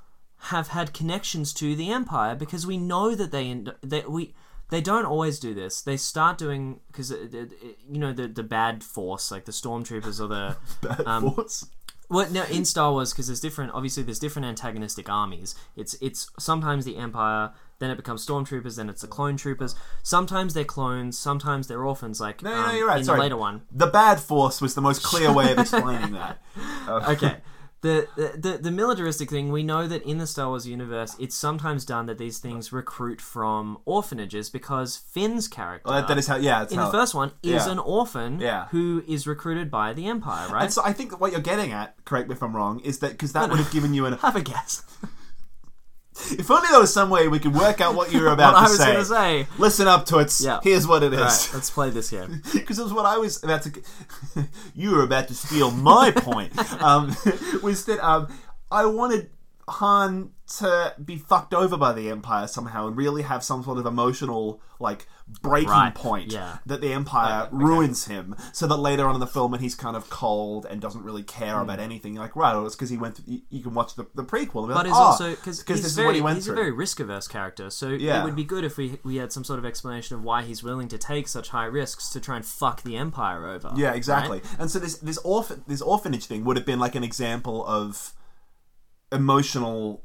[0.44, 4.34] have had connections to the empire because we know that they that we
[4.70, 5.82] they don't always do this.
[5.82, 10.56] They start doing because you know the the bad force like the stormtroopers or the
[10.80, 11.66] Bad um, force.
[12.08, 13.72] well, no, in Star Wars, because there's different.
[13.72, 15.54] Obviously, there's different antagonistic armies.
[15.76, 19.74] It's it's sometimes the Empire, then it becomes stormtroopers, then it's the clone troopers.
[20.02, 22.20] Sometimes they're clones, sometimes they're orphans.
[22.20, 22.98] Like No, no, um, you're right.
[22.98, 23.18] In Sorry.
[23.18, 26.40] the later one, The bad force was the most clear way of explaining that.
[26.88, 27.38] okay.
[27.82, 28.06] The,
[28.36, 32.04] the the militaristic thing we know that in the Star Wars universe it's sometimes done
[32.06, 36.36] that these things recruit from orphanages because Finn's character Well, that, that is how.
[36.36, 36.86] Yeah, in how.
[36.86, 37.72] the first one is Yeah.
[37.72, 38.66] an orphan Yeah.
[38.68, 41.94] who is recruited by the Empire right And so I think what you're getting at,
[42.04, 44.12] correct me if I'm wrong, is that because that would have given you an.
[44.18, 44.82] have a guess
[46.32, 48.60] If only there was some way we could work out what you were about what
[48.60, 48.92] to I was say.
[48.92, 50.32] gonna say Listen up to it.
[50.40, 50.60] Yeah.
[50.62, 51.20] Here's what it is.
[51.20, 52.42] Right, let's play this game.
[52.52, 53.82] Because it was what I was about to.
[54.74, 56.52] you were about to steal my point.
[56.82, 57.16] Um,
[57.62, 58.28] was that um,
[58.70, 59.30] I wanted
[59.70, 63.86] Han to be fucked over by the Empire somehow and really have some sort of
[63.86, 65.06] emotional like
[65.42, 66.56] breaking Right, point yeah.
[66.66, 67.56] that the Empire Okay.
[67.56, 70.80] ruins him, so that later on in the film when he's kind of cold and
[70.80, 71.62] doesn't really care Hmm.
[71.62, 73.16] about anything, like right, well, it's because he went.
[73.18, 75.62] Through, you, you can watch the, the prequel, and But like, he's "Oh, also because
[75.62, 76.54] this he's is very what he went he's through.
[76.54, 77.70] a very risk averse character.
[77.70, 78.22] So Yeah.
[78.22, 80.64] it would be good if we we had some sort of explanation of why he's
[80.64, 83.70] willing to take such high risks to try and fuck the empire over.
[83.76, 84.38] Yeah, exactly.
[84.40, 84.56] right?
[84.58, 88.14] And so this this orphan this orphanage thing would have been like an example of
[89.12, 90.04] emotional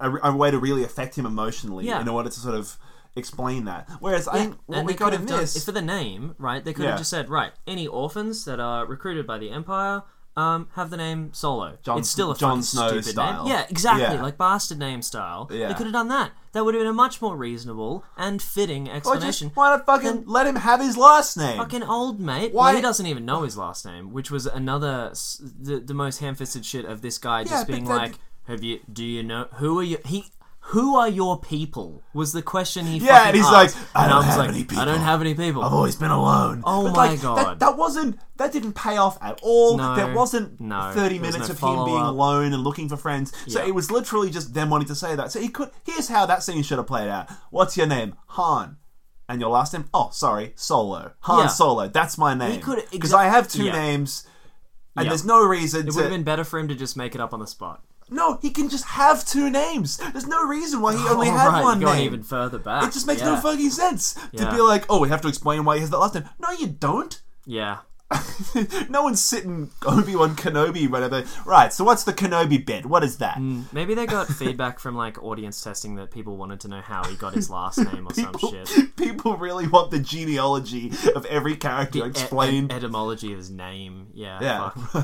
[0.00, 2.00] a, a way to really affect him emotionally Yeah.
[2.00, 2.76] in order to sort of
[3.16, 3.88] explain that.
[4.00, 6.64] Whereas I think what we got could in have done this, for the name, right?
[6.64, 6.90] They could Yeah.
[6.90, 10.02] have just said, right, any orphans that are recruited by the empire.
[10.38, 11.78] Um, have the name Solo.
[11.82, 13.44] Jon- it's still a fucking Snow stupid style.
[13.44, 13.52] name.
[13.52, 14.02] Yeah, exactly.
[14.16, 14.22] Yeah.
[14.22, 15.48] Like bastard name style.
[15.50, 15.66] Yeah.
[15.68, 16.30] They could have done that.
[16.52, 19.50] That would have been a much more reasonable and fitting or just explanation.
[19.54, 21.58] why not fucking let him have his last name?
[21.58, 22.52] Fucking old mate.
[22.54, 25.12] Why- Well, he doesn't even know his last name, which was another
[25.60, 28.14] the, the most ham-fisted shit of this guy Yeah, just being like,
[28.46, 28.78] "Have you?
[28.92, 30.26] Do you know who are you?" He.
[30.72, 32.02] Who are your people?
[32.12, 33.52] Was the question he Yeah, and he's asked.
[33.76, 35.62] like, "I And don't was have like, any I don't have any people.
[35.62, 36.62] I've always been alone.
[36.66, 37.38] Oh But, my like, God.
[37.38, 39.78] That, that wasn't that didn't pay off at all.
[39.78, 39.96] No.
[39.96, 40.90] there wasn't No.
[40.94, 42.12] thirty There was minutes no of him being follow-up.
[42.12, 43.32] alone and looking for friends.
[43.46, 43.66] So Yeah.
[43.68, 45.32] it was literally just them wanting to say that.
[45.32, 47.30] So he could here's how that scene should have played out.
[47.50, 48.14] What's your name?
[48.26, 48.76] Han.
[49.26, 49.86] And your last name?
[49.94, 51.12] Oh, sorry, Solo.
[51.20, 51.46] Han Yeah.
[51.48, 51.88] Solo.
[51.88, 52.60] That's my name.
[52.60, 53.72] could- because exa- I have two Yeah.
[53.72, 54.26] names,
[54.96, 55.96] and there's no reason It to.
[55.96, 57.80] would have been better for him to just make it up on the spot.
[58.10, 59.96] No, he can just have two names.
[59.98, 62.06] There's no reason why he only Oh, had right, one you're going name.
[62.06, 62.84] even further back.
[62.84, 63.34] It just makes yeah.
[63.34, 64.50] no fucking sense to Yeah.
[64.54, 66.24] be like, oh, we have to explain why he has that last name.
[66.38, 67.20] No, you don't.
[67.46, 67.78] Yeah.
[68.88, 71.24] no one's sitting Obi Wan Kenobi, whatever.
[71.44, 71.72] Right.
[71.72, 72.86] So what's the Kenobi bit?
[72.86, 73.36] What is that?
[73.36, 77.04] Mm, maybe they got feedback from like audience testing that people wanted to know how
[77.04, 78.96] he got his last name or some shit.
[78.96, 82.72] people really want the genealogy of every character E- explained.
[82.72, 84.08] etymology of his name.
[84.14, 84.38] Yeah.
[84.40, 84.70] yeah.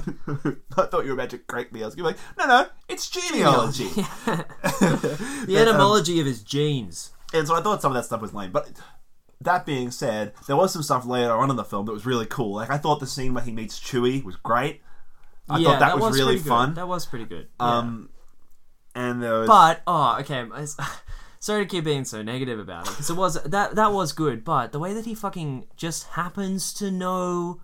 [0.76, 1.82] I thought you were about to correct me.
[1.82, 3.88] I was be like, no, no, it's genealogy.
[3.88, 4.46] The
[4.78, 4.82] uh,
[5.46, 7.10] um, etymology of his genes.
[7.34, 8.52] And so I thought some of that stuff was lame.
[8.52, 8.70] But
[9.44, 12.26] that being said, there was some stuff later on in the film that was really
[12.26, 12.54] cool.
[12.54, 14.82] Like I thought the scene where he meets Chewie was great.
[15.48, 16.74] I yeah, thought that, was, really fun.
[16.74, 17.48] That was pretty good.
[17.60, 17.78] yeah.
[17.78, 18.08] Um,
[18.94, 20.46] and there was But oh, okay.
[21.38, 24.44] sorry to keep being so negative about it because it was that that was good,
[24.44, 27.60] but the way that he fucking just happens to know.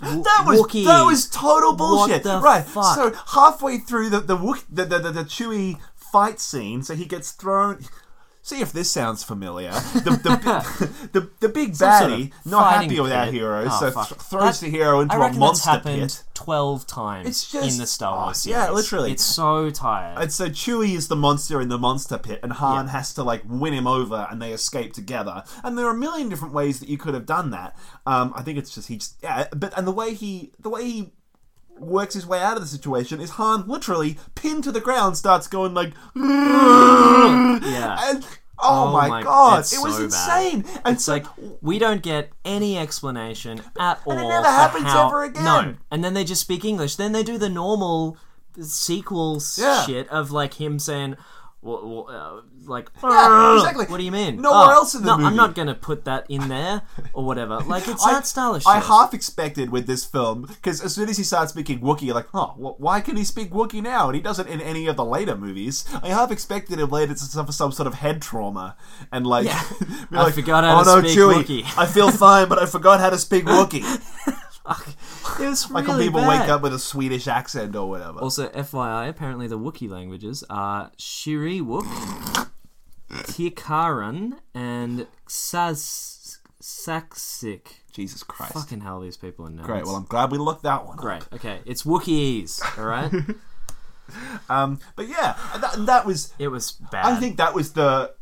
[0.00, 2.24] That was that was total bullshit.
[2.24, 2.64] right.
[2.64, 2.96] fuck?
[2.96, 7.04] So halfway through the the, Wook- the the the the Chewie fight scene, so he
[7.04, 7.84] gets thrown.
[8.46, 9.70] See if this sounds familiar.
[9.94, 13.34] The the the, the big Some sort of not happy with our pit.
[13.34, 16.22] hero, Oh, so th- throws That- the hero into a reckon that's monster happened pit.
[16.34, 19.12] twelve times It's just- in the Star Wars oh, yeah, literally.
[19.12, 20.18] It's so tired.
[20.20, 22.92] And so Chewie is the monster in the monster pit, and Han Yeah.
[22.92, 25.42] has to like win him over, and they escape together.
[25.62, 27.74] And there are a million different ways that you could have done that.
[28.04, 30.84] Um, I think it's just he just yeah, but and the way he the way
[30.84, 31.12] he
[31.78, 35.46] works his way out of the situation is Han literally pinned to the ground starts
[35.48, 37.98] going like Yeah.
[38.10, 38.24] and
[38.58, 40.02] oh, Oh my, my- god it was so bad.
[40.04, 41.26] insane and It's so like
[41.60, 44.12] we don't get any explanation at all.
[44.12, 45.44] And it never happens how- ever again.
[45.44, 46.96] No, and then they just speak English.
[46.96, 48.16] Then they do the normal
[48.60, 49.82] sequel Yeah.
[49.84, 51.16] shit of like him saying,
[51.64, 53.86] well, well, uh, like, Yeah, exactly.
[53.86, 54.40] What do you mean?
[54.40, 55.26] Nowhere Oh, else in the no, movie.
[55.28, 57.58] I'm not gonna put that in there or whatever.
[57.60, 58.68] Like it's I- that style of shit.
[58.70, 62.14] I half expected with this film because as soon as he starts speaking Wookiee, you're
[62.14, 64.06] like, oh, wh- why can he speak Wookiee now?
[64.06, 65.84] And he doesn't in any of the later movies.
[66.02, 68.76] I half expected him later to suffer some sort of head trauma
[69.10, 69.62] and like, Yeah.
[70.10, 72.58] be I like, forgot how oh to no, speak Chewie, Wookiee." I feel fine, but
[72.58, 73.84] I forgot how to speak Wookiee.
[74.66, 76.40] It was like when people bad.
[76.40, 78.18] wake up with a Swedish accent or whatever.
[78.20, 82.48] Also, FYI, apparently the Wookiee languages are Shyriiwook,
[83.10, 87.66] Thykarann, and Saz Xaczik.
[87.92, 88.54] Jesus Christ.
[88.54, 89.64] Fucking hell, these people are nerds.
[89.64, 89.84] Great.
[89.84, 90.98] Well, I'm glad we looked that one.
[90.98, 91.02] up.
[91.02, 91.22] Great.
[91.32, 92.60] Okay, it's Wookiees.
[92.78, 93.12] All right.
[94.50, 97.06] Um, but yeah, that, that was it was bad.
[97.06, 98.14] I think that was the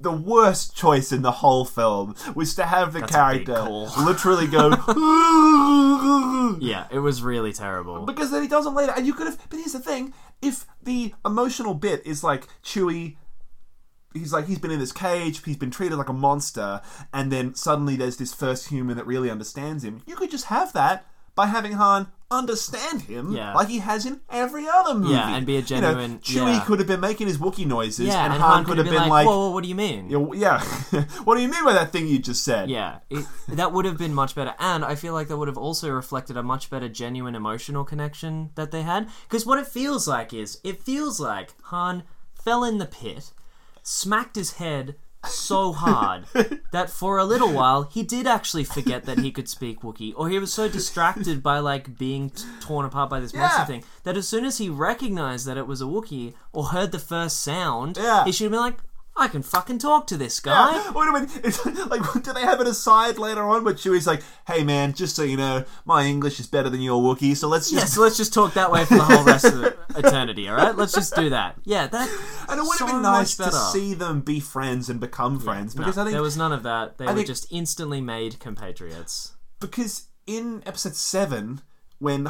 [0.00, 3.60] the worst choice in the whole film was to have the That's character
[3.98, 4.70] literally go
[6.60, 8.04] Yeah, it was really terrible.
[8.06, 11.14] because then he doesn't later and you could have but here's the thing if the
[11.26, 13.16] emotional bit is like Chewie
[14.14, 16.80] he's like he's been in this cage he's been treated like a monster
[17.12, 20.72] and then suddenly there's this first human that really understands him you could just have
[20.72, 23.54] that by having Han understand him Yeah.
[23.54, 26.52] like he has in every other movie Yeah, and be a You know, genuine- Chewie
[26.54, 26.64] yeah.
[26.66, 28.96] could have been making his Wookiee noises yeah, and, and, Han, Han could have been,
[28.96, 31.04] like, like "Whoa, whoa, what do you mean?" yeah, yeah.
[31.24, 32.68] what do you mean by that thing you just said?
[32.68, 35.56] Yeah, it, that would have been much better, and I feel like that would have
[35.58, 39.08] also reflected a much better genuine emotional connection that they had.
[39.22, 42.02] Because what it feels like is, it feels like Han
[42.34, 43.32] fell in the pit,
[43.82, 46.24] smacked his head so hard
[46.72, 50.28] that for a little while he did actually forget that he could speak Wookiee, or
[50.28, 53.64] he was so distracted by like being t- torn apart by this monster Yeah.
[53.66, 56.98] thing that as soon as he recognized that it was a Wookiee or heard the
[56.98, 58.24] first sound, Yeah.
[58.24, 58.78] he should have been like,
[59.18, 60.90] "I can fucking talk to this guy." Yeah.
[60.92, 61.30] Wait a minute.
[61.44, 65.16] It's, like, do they have an aside later on where Chewie's like, "Hey, man, just
[65.16, 68.02] so you know, my English is better than your Wookiee, so let's Yeah, just." so
[68.02, 70.76] let's just talk that way for the whole rest of eternity, all right?
[70.76, 71.56] Let's just do that.
[71.64, 72.08] Yeah, that.
[72.48, 75.74] And it would so have been nice to see them be friends and become friends
[75.76, 76.96] No, because I think there was none of that.
[76.96, 79.34] They were think- just instantly made compatriots.
[79.60, 81.60] because in episode seven
[81.98, 82.26] when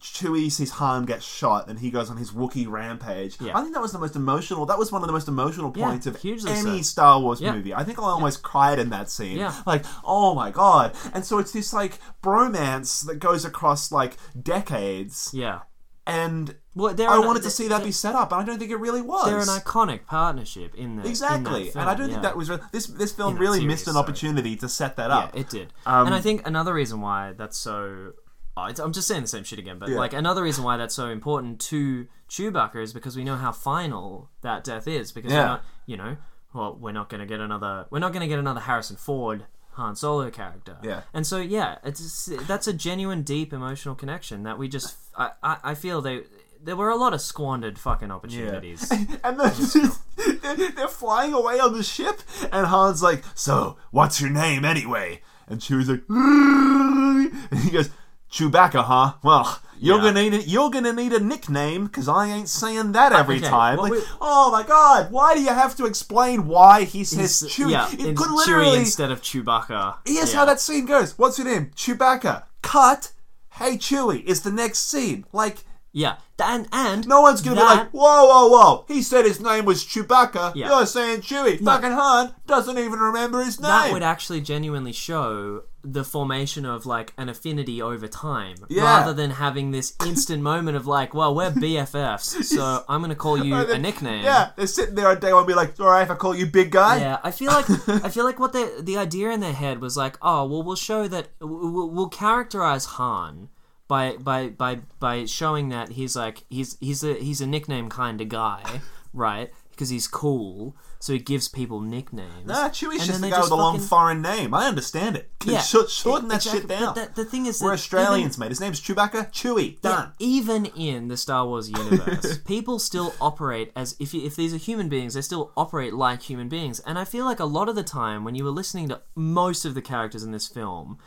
[0.00, 3.56] Chewie sees Han get shot and he goes on his Wookiee rampage, Yeah.
[3.56, 4.66] I think that was the most emotional.
[4.66, 6.38] That was one of the most emotional Yeah, points of any
[6.78, 6.82] so.
[6.82, 7.52] Star Wars Yeah.
[7.52, 7.74] movie.
[7.74, 9.38] I think I almost cried in that scene.
[9.38, 9.54] Yeah.
[9.66, 10.92] Like, oh my god!
[11.14, 15.60] And so it's this like bromance that goes across like decades, Yeah.
[16.06, 18.70] and Well, I an- wanted to see that be set up, and I don't think
[18.70, 19.26] it really was.
[19.26, 22.50] They're an iconic partnership in the exactly, in that and I don't think that was
[22.50, 22.86] re- this.
[22.86, 25.36] This film really series, missed an opportunity to set that Yeah, up.
[25.36, 25.72] it did.
[25.86, 28.12] Um, and I think another reason why that's so.
[28.56, 29.96] Oh, I'm just saying the same shit again, but Yeah.
[29.98, 34.30] like another reason why that's so important to Chewbacca is because we know how final
[34.42, 35.12] that death is.
[35.12, 35.44] Because Yeah.
[35.44, 36.16] not, you know,
[36.54, 37.86] well, we're not going to get another.
[37.90, 40.78] We're not going to get another Harrison Ford Han Solo character.
[40.82, 41.02] Yeah.
[41.12, 44.96] And so yeah, it's that's a genuine, deep emotional connection that we just.
[45.16, 46.22] I I, I feel they.
[46.62, 48.90] There were a lot of squandered fucking opportunities.
[49.22, 49.52] and then
[50.56, 55.20] they're, they're flying away on the ship, and Han's like, "So, what's your name anyway?"
[55.46, 57.90] And Chewie's like, and he goes,
[58.36, 59.14] "Chewbacca, huh?
[59.22, 60.02] Well, you're Yeah.
[60.04, 63.48] gonna need a, you're gonna need a nickname because I ain't saying that every Okay,
[63.48, 67.04] time." what Like, we- oh my god, why do you have to explain why he
[67.04, 67.70] says Chewie?
[67.72, 68.78] yeah, it could Chewie literally.
[68.78, 69.96] instead of Chewbacca.
[70.04, 70.38] Here's yeah.
[70.40, 71.14] how that scene goes.
[71.18, 71.70] What's your name?
[71.76, 72.44] Chewbacca.
[72.62, 73.12] Cut.
[73.50, 75.24] Hey Chewie is the next scene.
[75.32, 78.84] Like Yeah, and and no one's gonna that- be like, whoa, whoa, whoa.
[78.86, 80.52] He said his name was Chewbacca.
[80.54, 80.68] Yeah.
[80.68, 81.58] You're saying Chewie.
[81.64, 83.70] Fucking Han doesn't even remember his name.
[83.70, 85.62] that would actually genuinely show
[85.92, 88.82] the formation of like an affinity over time Yeah.
[88.84, 93.42] rather than having this instant moment of like well we're bffs so i'm gonna call
[93.42, 96.10] you a nickname Yeah, they're sitting there on day one and be like, alright if
[96.10, 96.98] I call you big guy?
[96.98, 97.68] yeah i feel like
[98.04, 100.76] i feel like what they the idea in their head was like oh well we'll
[100.76, 103.48] show that we'll, we'll characterize han
[103.88, 108.20] by by by by showing that he's like he's he's a he's a nickname kind
[108.20, 108.80] of guy
[109.12, 112.46] right because he's cool, so he gives people nicknames.
[112.46, 114.54] Nah, Chewie's And just then the guy with a long fucking- foreign name.
[114.54, 115.30] I understand it.
[115.44, 116.60] Yeah, Short, shorten that exactly.
[116.62, 116.94] shit down.
[116.94, 118.48] The, the thing is, We're Australians, mate.
[118.48, 119.30] His name's Chewbacca.
[119.32, 119.76] Chewie.
[119.84, 124.56] Yeah, even in the Star Wars universe, people still operate as if if these are
[124.58, 126.80] human beings, they still operate like human beings.
[126.80, 129.64] And I feel like a lot of the time when you were listening to most
[129.66, 130.98] of the characters in this film,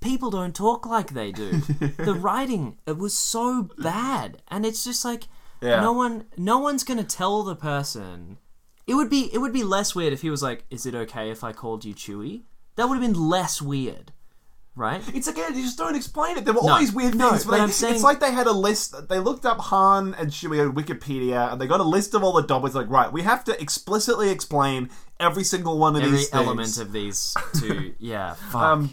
[0.00, 1.50] people don't talk like they do.
[1.98, 5.24] the writing it was so bad, and it's just like
[5.60, 5.80] Yeah.
[5.80, 8.38] no one no one's gonna tell the person.
[8.86, 11.30] It would be it would be less weird if he was like, "Is it okay
[11.30, 12.42] if I called you Chewie?"
[12.76, 14.12] That would have been less weird,
[14.76, 15.02] right?
[15.14, 16.44] It's again, you just don't explain it.
[16.44, 17.44] There were always weird no, things.
[17.44, 19.08] but they- saying- It's like they had a list.
[19.08, 22.32] They looked up Han and Chewie on Wikipedia, and they got a list of all
[22.32, 22.74] the Dobbins.
[22.76, 26.46] Like, right, we have to explicitly explain every single one of Every these things.
[26.46, 28.34] element of these two, yeah.
[28.34, 28.62] Fuck.
[28.62, 28.90] Um,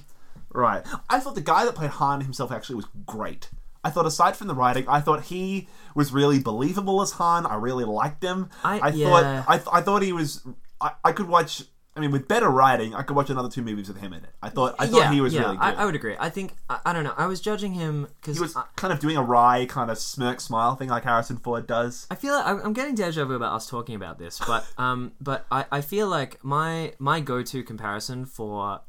[0.51, 0.84] right.
[1.09, 3.49] I thought the guy that played Han himself actually was great.
[3.86, 7.46] I thought aside from the writing, I thought he was really believable as Han.
[7.46, 8.50] I really liked him.
[8.64, 9.10] I- yeah.
[9.10, 10.46] thought I, th- I thought he was.
[10.82, 11.64] I, I could watch.
[11.98, 14.32] I mean, with better writing, I could watch another two movies with him in it.
[14.42, 14.76] I thought.
[14.80, 15.64] I thought yeah, he was yeah, really good.
[15.64, 16.16] I, I would agree.
[16.20, 17.14] I think I, I don't know.
[17.16, 20.42] I was judging him because he was kind of doing a wry kind of smirk
[20.42, 22.08] smile thing like Harrison Ford does.
[22.10, 25.14] I feel like I'm I'm getting deja vu about us talking about this, but um,
[25.22, 28.82] but I, I feel like my my go to comparison for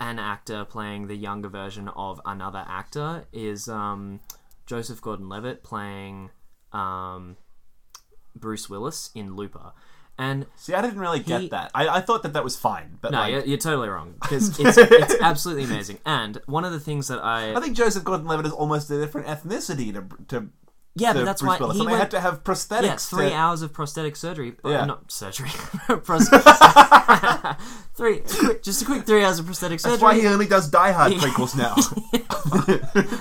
[0.00, 4.20] an actor playing the younger version of another actor is um,
[4.66, 6.30] Joseph Gordon-Levitt playing
[6.72, 7.36] um,
[8.34, 9.72] Bruce Willis in Looper,
[10.20, 11.70] and See, I didn't really get that.
[11.74, 14.60] I, I thought that that was fine, but no, like, you're, you're totally wrong because
[14.60, 15.98] it's it's absolutely amazing.
[16.04, 19.26] And one of the things that I I think Joseph Gordon-Levitt is almost a different
[19.28, 20.48] ethnicity to to.
[21.00, 21.76] Yeah, but that's Bruce why Willis.
[21.76, 22.82] he and they went had to have prosthetics.
[22.82, 24.54] Yeah, three to, hours of prosthetic surgery.
[24.64, 24.84] Uh, Yeah.
[24.84, 25.48] not surgery.
[26.04, 26.28] Pros-
[27.94, 29.92] three, quick, just a quick three hours of prosthetic surgery.
[29.94, 31.74] That's why he only does Die Hard prequels now.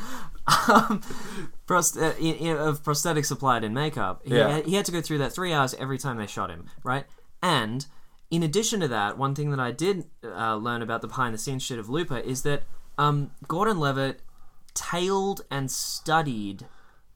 [1.68, 4.22] Prost- uh, of prosthetics applied in makeup.
[4.26, 4.50] He, Yeah.
[4.50, 7.06] had, he had to go through that three hours every time they shot him, right?
[7.44, 7.86] And
[8.32, 11.38] in addition to that, one thing that I did uh, learn about the behind the
[11.38, 12.64] scenes shit of Looper is that
[12.98, 14.22] um, Gordon Levitt
[14.74, 16.66] tailed and studied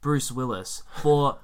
[0.04, 1.39] Bruce Willis for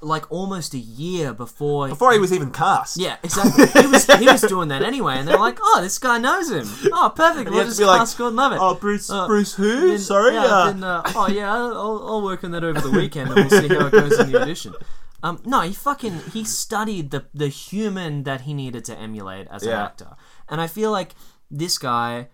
[0.00, 2.98] like almost a year before Before he was even cast.
[2.98, 3.64] Yeah, exactly.
[3.80, 6.66] He was he was doing that anyway, and they're like, "Oh, this guy knows him.
[6.92, 7.48] Oh, perfect.
[7.50, 9.88] We'll just like, cast Gordon Levitt." Oh, Bruce, Uh, Bruce who?
[9.88, 10.34] Then- Sorry?
[10.34, 13.36] Yeah, uh, then, uh, oh yeah, I'll, I'll work on that over the weekend, and
[13.48, 14.74] we'll see how it goes in the audition.
[15.22, 19.62] Um, no, he fucking he studied the the human that he needed to emulate as
[19.62, 20.16] an actor,
[20.50, 21.14] and I feel like
[21.50, 22.28] this guy,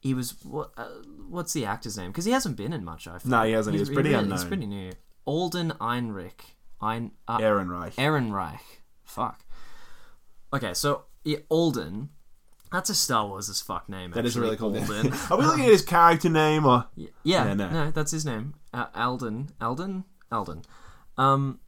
[0.00, 0.88] he was uh,
[1.32, 2.10] what's the actor's name?
[2.10, 3.08] Because he hasn't been in much.
[3.08, 3.30] I feel.
[3.30, 3.74] No, he hasn't.
[3.74, 4.38] He He's was pretty really- unknown.
[4.38, 4.92] He's pretty new.
[5.24, 6.40] Alden Einrich.
[6.80, 7.94] Ein, uh, Aaron Reich.
[7.96, 8.58] Ehrenreich.
[9.04, 9.44] Fuck.
[10.52, 12.10] Okay, so yeah, Alden.
[12.72, 14.12] That's a Star Wars as fuck name.
[14.12, 14.76] That is a really cool.
[14.76, 15.12] Alden.
[15.30, 16.86] Are we looking at his character name or?
[16.96, 17.68] yeah, Yeah, no.
[17.70, 17.90] no.
[17.90, 18.54] that's his name.
[18.72, 19.50] Uh, Alden.
[19.60, 20.04] Alden.
[20.32, 20.62] Alden.
[21.18, 21.60] Um,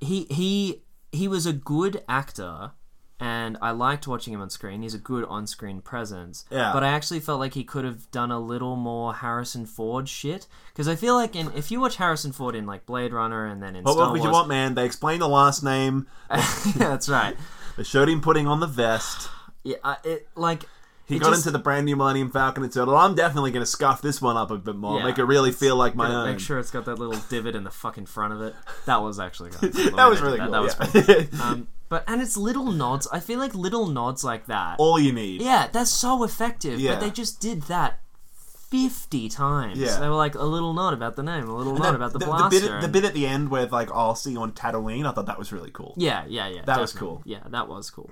[0.00, 0.82] he he
[1.12, 2.72] he was a good actor,
[3.22, 4.82] and I liked watching him on screen.
[4.82, 6.44] He's a good on-screen presence.
[6.50, 6.72] Yeah.
[6.72, 10.46] But I actually felt like he could have done a little more Harrison Ford shit
[10.72, 13.62] because I feel like in if you watch Harrison Ford in like Blade Runner and
[13.62, 14.74] then in What, Star what would Wars, you want, man?
[14.74, 16.06] They explained the last name.
[16.30, 16.44] yeah,
[16.76, 17.36] that's right.
[17.76, 19.28] They showed him putting on the vest.
[19.62, 20.64] Yeah, I, it like
[21.06, 23.62] He got just- into the brand new Millennium Falcon and said, well, I'm definitely going
[23.62, 25.04] to scuff this one up a bit more, Yeah.
[25.04, 26.30] make it really feel like my own.
[26.30, 28.54] Make sure it's got that little divot in the fucking front of it.
[28.86, 29.72] That was actually good.
[29.72, 30.52] that was really that, cool.
[30.52, 31.22] That was yeah.
[31.24, 31.28] fun.
[31.52, 33.06] Um, but and it's little nods.
[33.12, 34.76] I feel like little nods like that.
[34.78, 35.42] All you need.
[35.42, 36.80] Yeah, that's so effective.
[36.80, 36.92] Yeah.
[36.94, 38.00] But they just did that
[38.70, 39.78] fifty times.
[39.78, 40.00] Yeah.
[40.00, 42.48] They were like a little nod about the name, a little nod about the, blaster.
[42.60, 45.06] bit, at- the and- bit at the end where like, I'll see you on Tatooine.
[45.06, 45.92] I thought that was really cool.
[45.98, 46.62] yeah, yeah, yeah.
[46.64, 47.16] That was definitely.
[47.16, 47.22] cool.
[47.26, 48.10] Yeah, that was cool.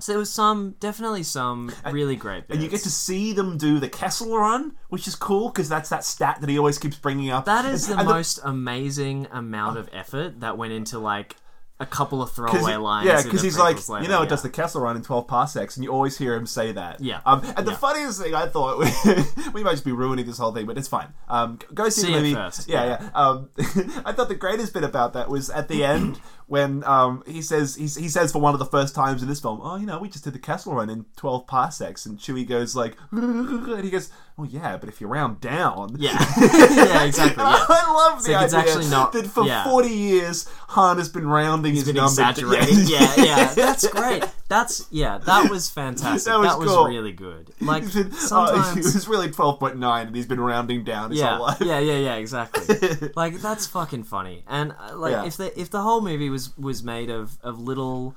[0.00, 2.56] So there was some, definitely some really great bits.
[2.56, 5.88] And you get to see them do the Kessel run, which is cool because that's
[5.90, 7.44] that stat that he always keeps bringing up.
[7.44, 11.36] That is the And most amazing amount of effort that went into like
[11.80, 13.06] a couple of throwaway he- lines.
[13.06, 14.28] Yeah, because he's like, later, you know, it yeah.
[14.30, 17.00] does the Kessel run in 12 parsecs, and you always hear him say that.
[17.00, 17.20] Yeah.
[17.26, 17.76] Um, and the Yeah.
[17.78, 18.78] funniest thing I thought,
[19.52, 21.08] we might just be ruining this whole thing, but it's fine.
[21.28, 22.34] Um, go see, See the it movie.
[22.34, 22.98] first, Yeah, yeah.
[23.02, 23.10] yeah.
[23.14, 23.48] Um,
[24.04, 27.74] I thought the greatest bit about that was at the end when um, he says
[27.76, 29.98] he, he says for one of the first times in this film, oh, you know,
[29.98, 33.90] we just did the Kessel run in 12 parsecs, and Chewie goes like, and he
[33.90, 37.42] goes, oh yeah, but if you round down, Yeah, yeah, exactly.
[37.42, 37.56] Yeah.
[37.68, 39.64] I love the like idea actually not- that for yeah.
[39.64, 42.18] 40 years Han has been rounding his been numbers.
[42.18, 42.80] exaggerating.
[42.86, 44.24] Yeah, yeah, that's great.
[44.48, 46.30] That's yeah, that was fantastic.
[46.32, 46.86] That That was was, cool.
[46.86, 47.50] really good.
[47.60, 51.46] Like oh, sometimes, it was really 12.9 and he's been rounding down his yeah, whole
[51.46, 51.60] life.
[51.60, 53.10] yeah, yeah, yeah, exactly.
[53.16, 54.44] like that's fucking funny.
[54.46, 55.24] And uh, like Yeah.
[55.24, 58.16] if the if the whole movie was was made of of little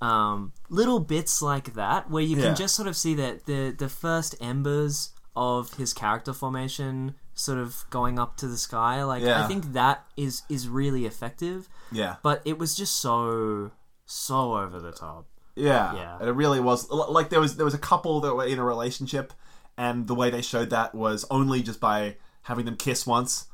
[0.00, 2.54] um little bits like that where you can Yeah.
[2.54, 7.84] just sort of see that the the first embers of his character formation sort of
[7.90, 9.42] going up to the sky like Yeah.
[9.44, 12.16] i think that is is really effective Yeah.
[12.22, 13.70] but it was just so
[14.06, 15.26] so over the top.
[15.56, 16.18] Yeah, Yeah.
[16.20, 18.64] And it really was like there was there was a couple that were in a
[18.64, 19.32] relationship,
[19.76, 23.46] and the way they showed that was only just by having them kiss once.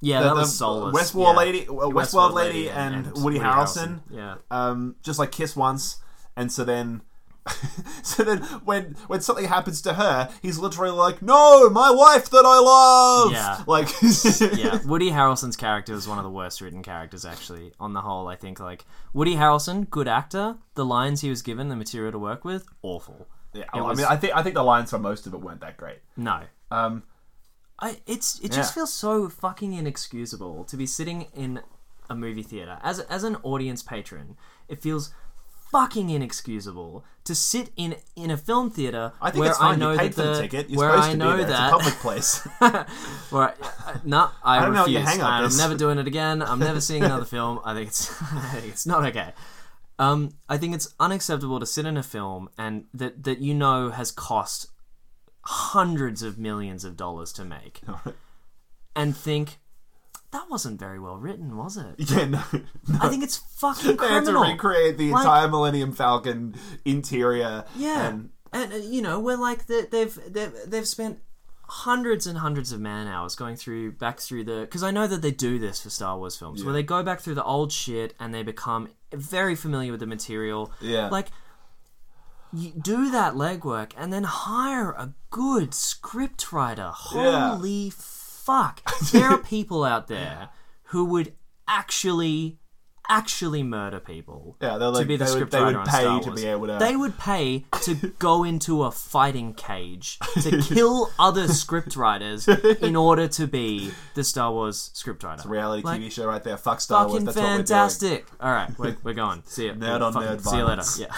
[0.00, 0.94] Yeah, The- that was soulless.
[0.96, 1.36] Westworld yeah.
[1.38, 4.34] lady, uh, Westworld, lady, and, Woody, Harrelson, Yeah.
[4.50, 5.98] um, just like kiss once,
[6.36, 7.02] and so then.
[8.02, 12.44] so then, when when something happens to her, he's literally like, "No, my wife that
[12.46, 13.62] I love." Yeah.
[13.66, 13.88] like
[14.58, 17.72] yeah, Woody Harrelson's character is one of the worst written characters, actually.
[17.80, 20.56] On the whole, I think like Woody Harrelson, good actor.
[20.74, 23.26] The lines he was given, the material to work with, awful.
[23.52, 25.60] Yeah, It I mean, I think I think the lines for most of it weren't
[25.62, 25.98] that great.
[26.16, 27.02] No, Um,
[27.80, 28.74] I it's it just Yeah.
[28.82, 31.60] feels so fucking inexcusable to be sitting in
[32.08, 34.36] a movie theater as as an audience patron.
[34.68, 35.12] It feels
[35.72, 39.74] fucking inexcusable to sit in in a film theater I think where it's fine.
[39.74, 40.70] I know you paid that for the the, ticket.
[40.70, 41.46] You're where supposed I to know be there.
[41.52, 42.48] that It's a public place.
[43.30, 45.16] Where I, no, I, don't know what your refuse.
[45.18, 45.58] hang-up I'm is.
[45.58, 46.42] never doing it again.
[46.42, 47.60] I'm never seeing another film.
[47.64, 49.32] I think it's I think it's not okay.
[49.98, 53.90] Um, I think it's unacceptable to sit in a film and that that you know
[53.90, 54.68] has cost
[55.44, 57.80] hundreds of millions of dollars to make,
[58.94, 59.58] and think
[60.32, 61.94] that wasn't very well written, was it?
[61.98, 62.98] yeah, no, no.
[63.00, 66.54] I think it's fucking they had to recreate the Like- entire Millennium Falcon
[66.84, 67.64] interior.
[67.76, 71.18] Yeah, and and, uh, you know, we're like the, they've they've they've spent
[71.68, 75.22] hundreds and hundreds of man hours going through back through the because I know that
[75.22, 78.14] they do this for Star Wars films where they go back through the old shit
[78.20, 80.70] and they become very familiar with the material.
[80.82, 81.08] Yeah.
[81.08, 81.28] like
[82.52, 86.92] you do that legwork and then hire a good scriptwriter.
[87.14, 87.56] Yeah.
[87.56, 87.88] Holy
[88.44, 88.80] fuck!
[89.12, 90.48] There are people out there
[90.84, 91.34] who would
[91.68, 92.58] actually
[93.08, 95.86] actually murder people Yeah, they're to like- be the they would- they scriptwriter would on
[95.86, 96.40] pay Star to Wars.
[96.40, 101.46] be able to- They would pay to go into a fighting cage to kill other
[101.48, 102.48] scriptwriters
[102.80, 105.34] in order to be the Star Wars scriptwriter.
[105.34, 106.56] It's a reality Like, TV show right there.
[106.56, 107.14] Fuck Star Wars.
[107.14, 107.66] Fucking That's what we're doing.
[107.66, 108.26] fantastic!
[108.40, 109.42] All right, we're, we're going.
[109.46, 109.72] See you.
[109.72, 110.66] Nerd on Fucking nerd See you later.
[110.66, 110.98] violence.
[111.00, 111.16] Yeah.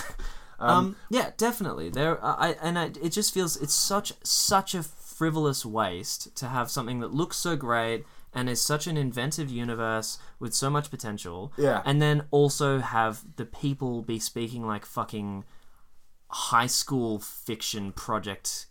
[0.58, 1.90] Um, yeah, definitely.
[1.90, 4.82] There, I and I, it just feels it's such such a
[5.16, 10.18] frivolous waste to have something that looks so great and is such an inventive universe
[10.40, 11.52] with so much potential.
[11.56, 11.82] Yeah.
[11.84, 15.44] and then also have the people be speaking like fucking
[16.28, 18.66] high school fiction project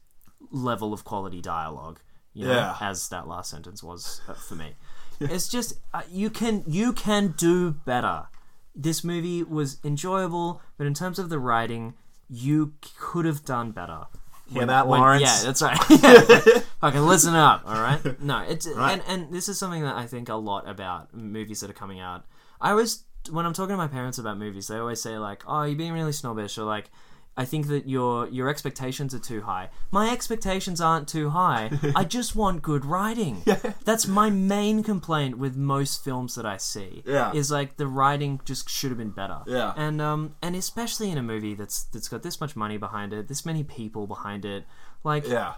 [0.51, 1.99] level of quality dialogue.
[2.33, 2.77] You know, Yeah.
[2.81, 4.75] as that last sentence was uh, for me.
[5.19, 8.27] It's just uh, you can you can do better.
[8.75, 11.93] This movie was enjoyable, but in terms of the writing,
[12.27, 14.07] you could have done better.
[14.49, 15.21] Hear that, When- Lawrence?
[15.23, 15.77] yeah, that's right.
[15.89, 16.59] Yeah.
[16.81, 18.19] Fucking listen up, all right?
[18.21, 18.93] No, it's Right.
[18.93, 21.99] and and this is something that I think a lot about movies that are coming
[21.99, 22.25] out.
[22.59, 25.63] I always when I'm talking to my parents about movies, they always say like, "Oh,
[25.63, 26.89] you're being really snobbish," or like,
[27.35, 31.71] "I think that your your expectations are too high." My expectations aren't too high.
[31.95, 33.43] I just want good writing.
[33.85, 37.03] That's my main complaint with most films that I see.
[37.05, 37.31] Yeah.
[37.33, 39.39] is like the writing just should have been better.
[39.47, 39.73] Yeah.
[39.75, 43.27] and um and especially in a movie that's that's got this much money behind it,
[43.27, 44.65] this many people behind it,
[45.03, 45.53] like Yeah.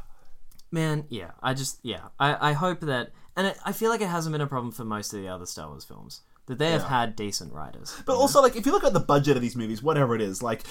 [0.72, 4.08] man, yeah, I just yeah, I I hope that, and it, I feel like it
[4.10, 6.84] hasn't been a problem for most of the other Star Wars films that they have
[6.84, 7.96] had decent writers.
[8.06, 10.44] But also, like, if you look at the budget of these movies, whatever it is,
[10.44, 10.62] like,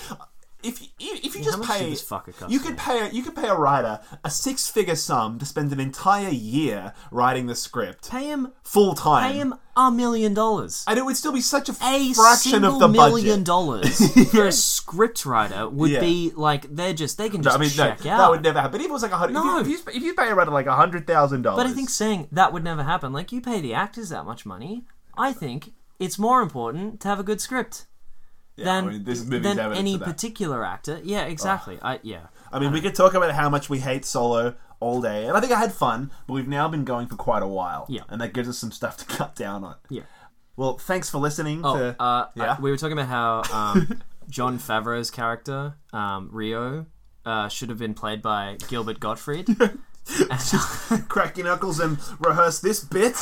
[0.65, 3.49] if you, if you just pay, this fucker cost you could pay you could pay
[3.49, 8.25] a writer a six figure sum to spend an entire year writing the script Pay
[8.29, 10.85] him, full time, pay him a million dollars.
[10.87, 13.45] and it would still be such a, A fraction of the million budget.
[13.45, 13.99] dollars
[14.31, 14.53] for a
[14.99, 16.01] scriptwriter would Yeah.
[16.01, 18.19] be like they're just they can No, just I mean, no, check out.
[18.19, 18.81] that would never happen.
[18.81, 19.59] If it was like a hundred, No.
[19.59, 21.71] if, you, if, you, if you pay a writer like a hundred thousand dollars, But
[21.71, 23.12] I think saying that would never happen.
[23.12, 24.85] Like you pay the actors that much money,
[25.17, 27.87] I think it's more important to have a good script
[28.57, 31.00] than I mean, this movie's than any particular actor.
[31.02, 31.78] Yeah, exactly.
[31.82, 32.26] I yeah.
[32.52, 35.40] I mean, we could talk about how much we hate Solo all day, and I
[35.40, 38.02] think I had fun, but we've now been going for quite a while, Yeah.
[38.09, 39.76] and that gives us some stuff to cut down on.
[39.88, 40.02] Yeah.
[40.57, 41.62] Well, thanks for listening.
[41.64, 42.52] Oh, to, uh, yeah?
[42.52, 46.86] uh, we were talking about how um, Jon Favreau's character um, Rio
[47.24, 49.48] uh, should have been played by Gilbert Gottfried.
[50.30, 53.14] And- crack your knuckles and rehearse this bit.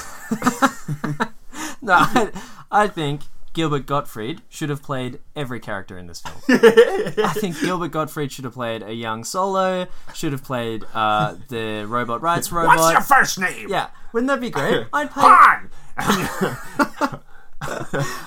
[1.80, 2.32] no, I,
[2.72, 3.22] I think
[3.52, 6.36] Gilbert Gottfried should have played every character in this film.
[6.48, 9.86] I think Gilbert Gottfried should have played a young Solo.
[10.14, 12.78] Should have played uh, the robot rights robot.
[12.78, 13.68] What's your first name?
[13.68, 14.86] Yeah, wouldn't that be great?
[14.92, 15.20] I'd pay.
[15.20, 15.70] Han!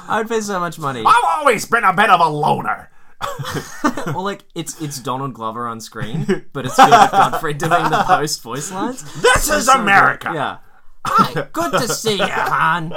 [0.07, 1.03] I'd pay so much money.
[1.05, 2.89] I've always been a bit of a loner.
[4.07, 8.41] well, like it's it's Donald Glover on screen, but it's Gilbert Gottfried doing the post
[8.43, 9.03] voice lines.
[9.21, 9.81] This is So good.
[9.81, 10.31] America.
[10.33, 10.57] Yeah.
[11.07, 12.93] Hi, good to see you, Han.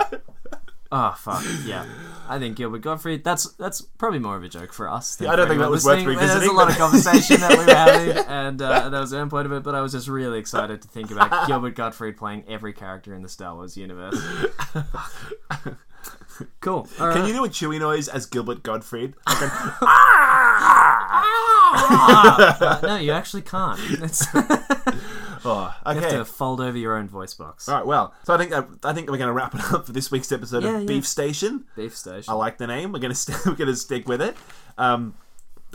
[0.91, 1.85] Oh fuck yeah.
[2.29, 3.23] I think Gilbert Gottfried.
[3.23, 5.17] That's that's probably more of a joke for us.
[5.17, 6.17] than I don't think that was worth listening.
[6.19, 9.29] There's a lot of conversation that we were having, and uh, that was the end
[9.31, 9.63] point of it.
[9.63, 13.23] But I was just really excited to think about Gilbert Gottfried playing every character in
[13.23, 14.19] the Star Wars universe.
[16.61, 16.87] Cool.
[16.97, 19.15] Can you do a Chewie noise as Gilbert Gottfried?
[19.27, 19.51] Like an,
[21.91, 23.81] Uh, no, you actually can't.
[25.45, 26.01] Oh, okay.
[26.01, 27.69] have to fold over your own voice box.
[27.69, 27.87] All right.
[27.87, 30.11] Well, so I think uh, I think we're going to wrap it up for this
[30.11, 30.87] week's episode Yeah, of yeah.
[30.87, 31.65] Beef Station.
[31.77, 32.31] Beef station.
[32.33, 32.93] I like the name.
[32.93, 34.37] We're going to st- we're going to stick with it.
[34.77, 35.15] Um,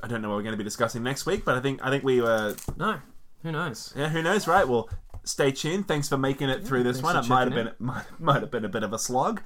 [0.01, 1.89] I don't know what we're going to be discussing next week, but I think I
[1.89, 2.55] think we were.
[2.77, 2.99] No,
[3.41, 3.93] who knows?
[3.95, 4.67] Yeah, who knows, right?
[4.67, 4.89] Well,
[5.23, 5.87] stay tuned.
[5.87, 7.15] Thanks for making it through this one.
[7.15, 9.41] It might have been might, might have been a bit of a slog.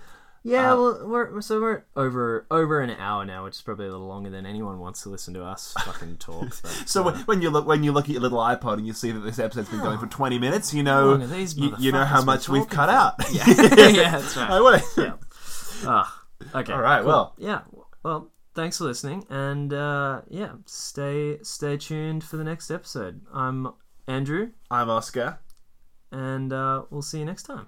[0.50, 3.92] Yeah, Uh, well, we're so we're over over an hour now, which is probably a
[3.92, 6.48] little longer than anyone wants to listen to us fucking talk.
[6.62, 8.94] But, So uh, when- you look when you look at your little iPod and you
[8.94, 12.24] see that this episode's been going for twenty minutes, you know you, you know how
[12.24, 13.16] much we've cut out.
[13.32, 14.50] yeah, yeah, that's right.
[14.52, 15.14] I yeah.
[15.86, 16.24] Ah,
[16.56, 16.74] okay.
[16.74, 17.08] All right, cool.
[17.08, 17.36] well.
[17.38, 17.62] yeah.
[18.04, 23.22] Well, thanks for listening, and uh, yeah, stay stay tuned for the next episode.
[23.34, 23.74] I'm
[24.08, 25.40] Andrew, I'm Oscar.
[26.12, 27.68] and uh, we'll see you next time.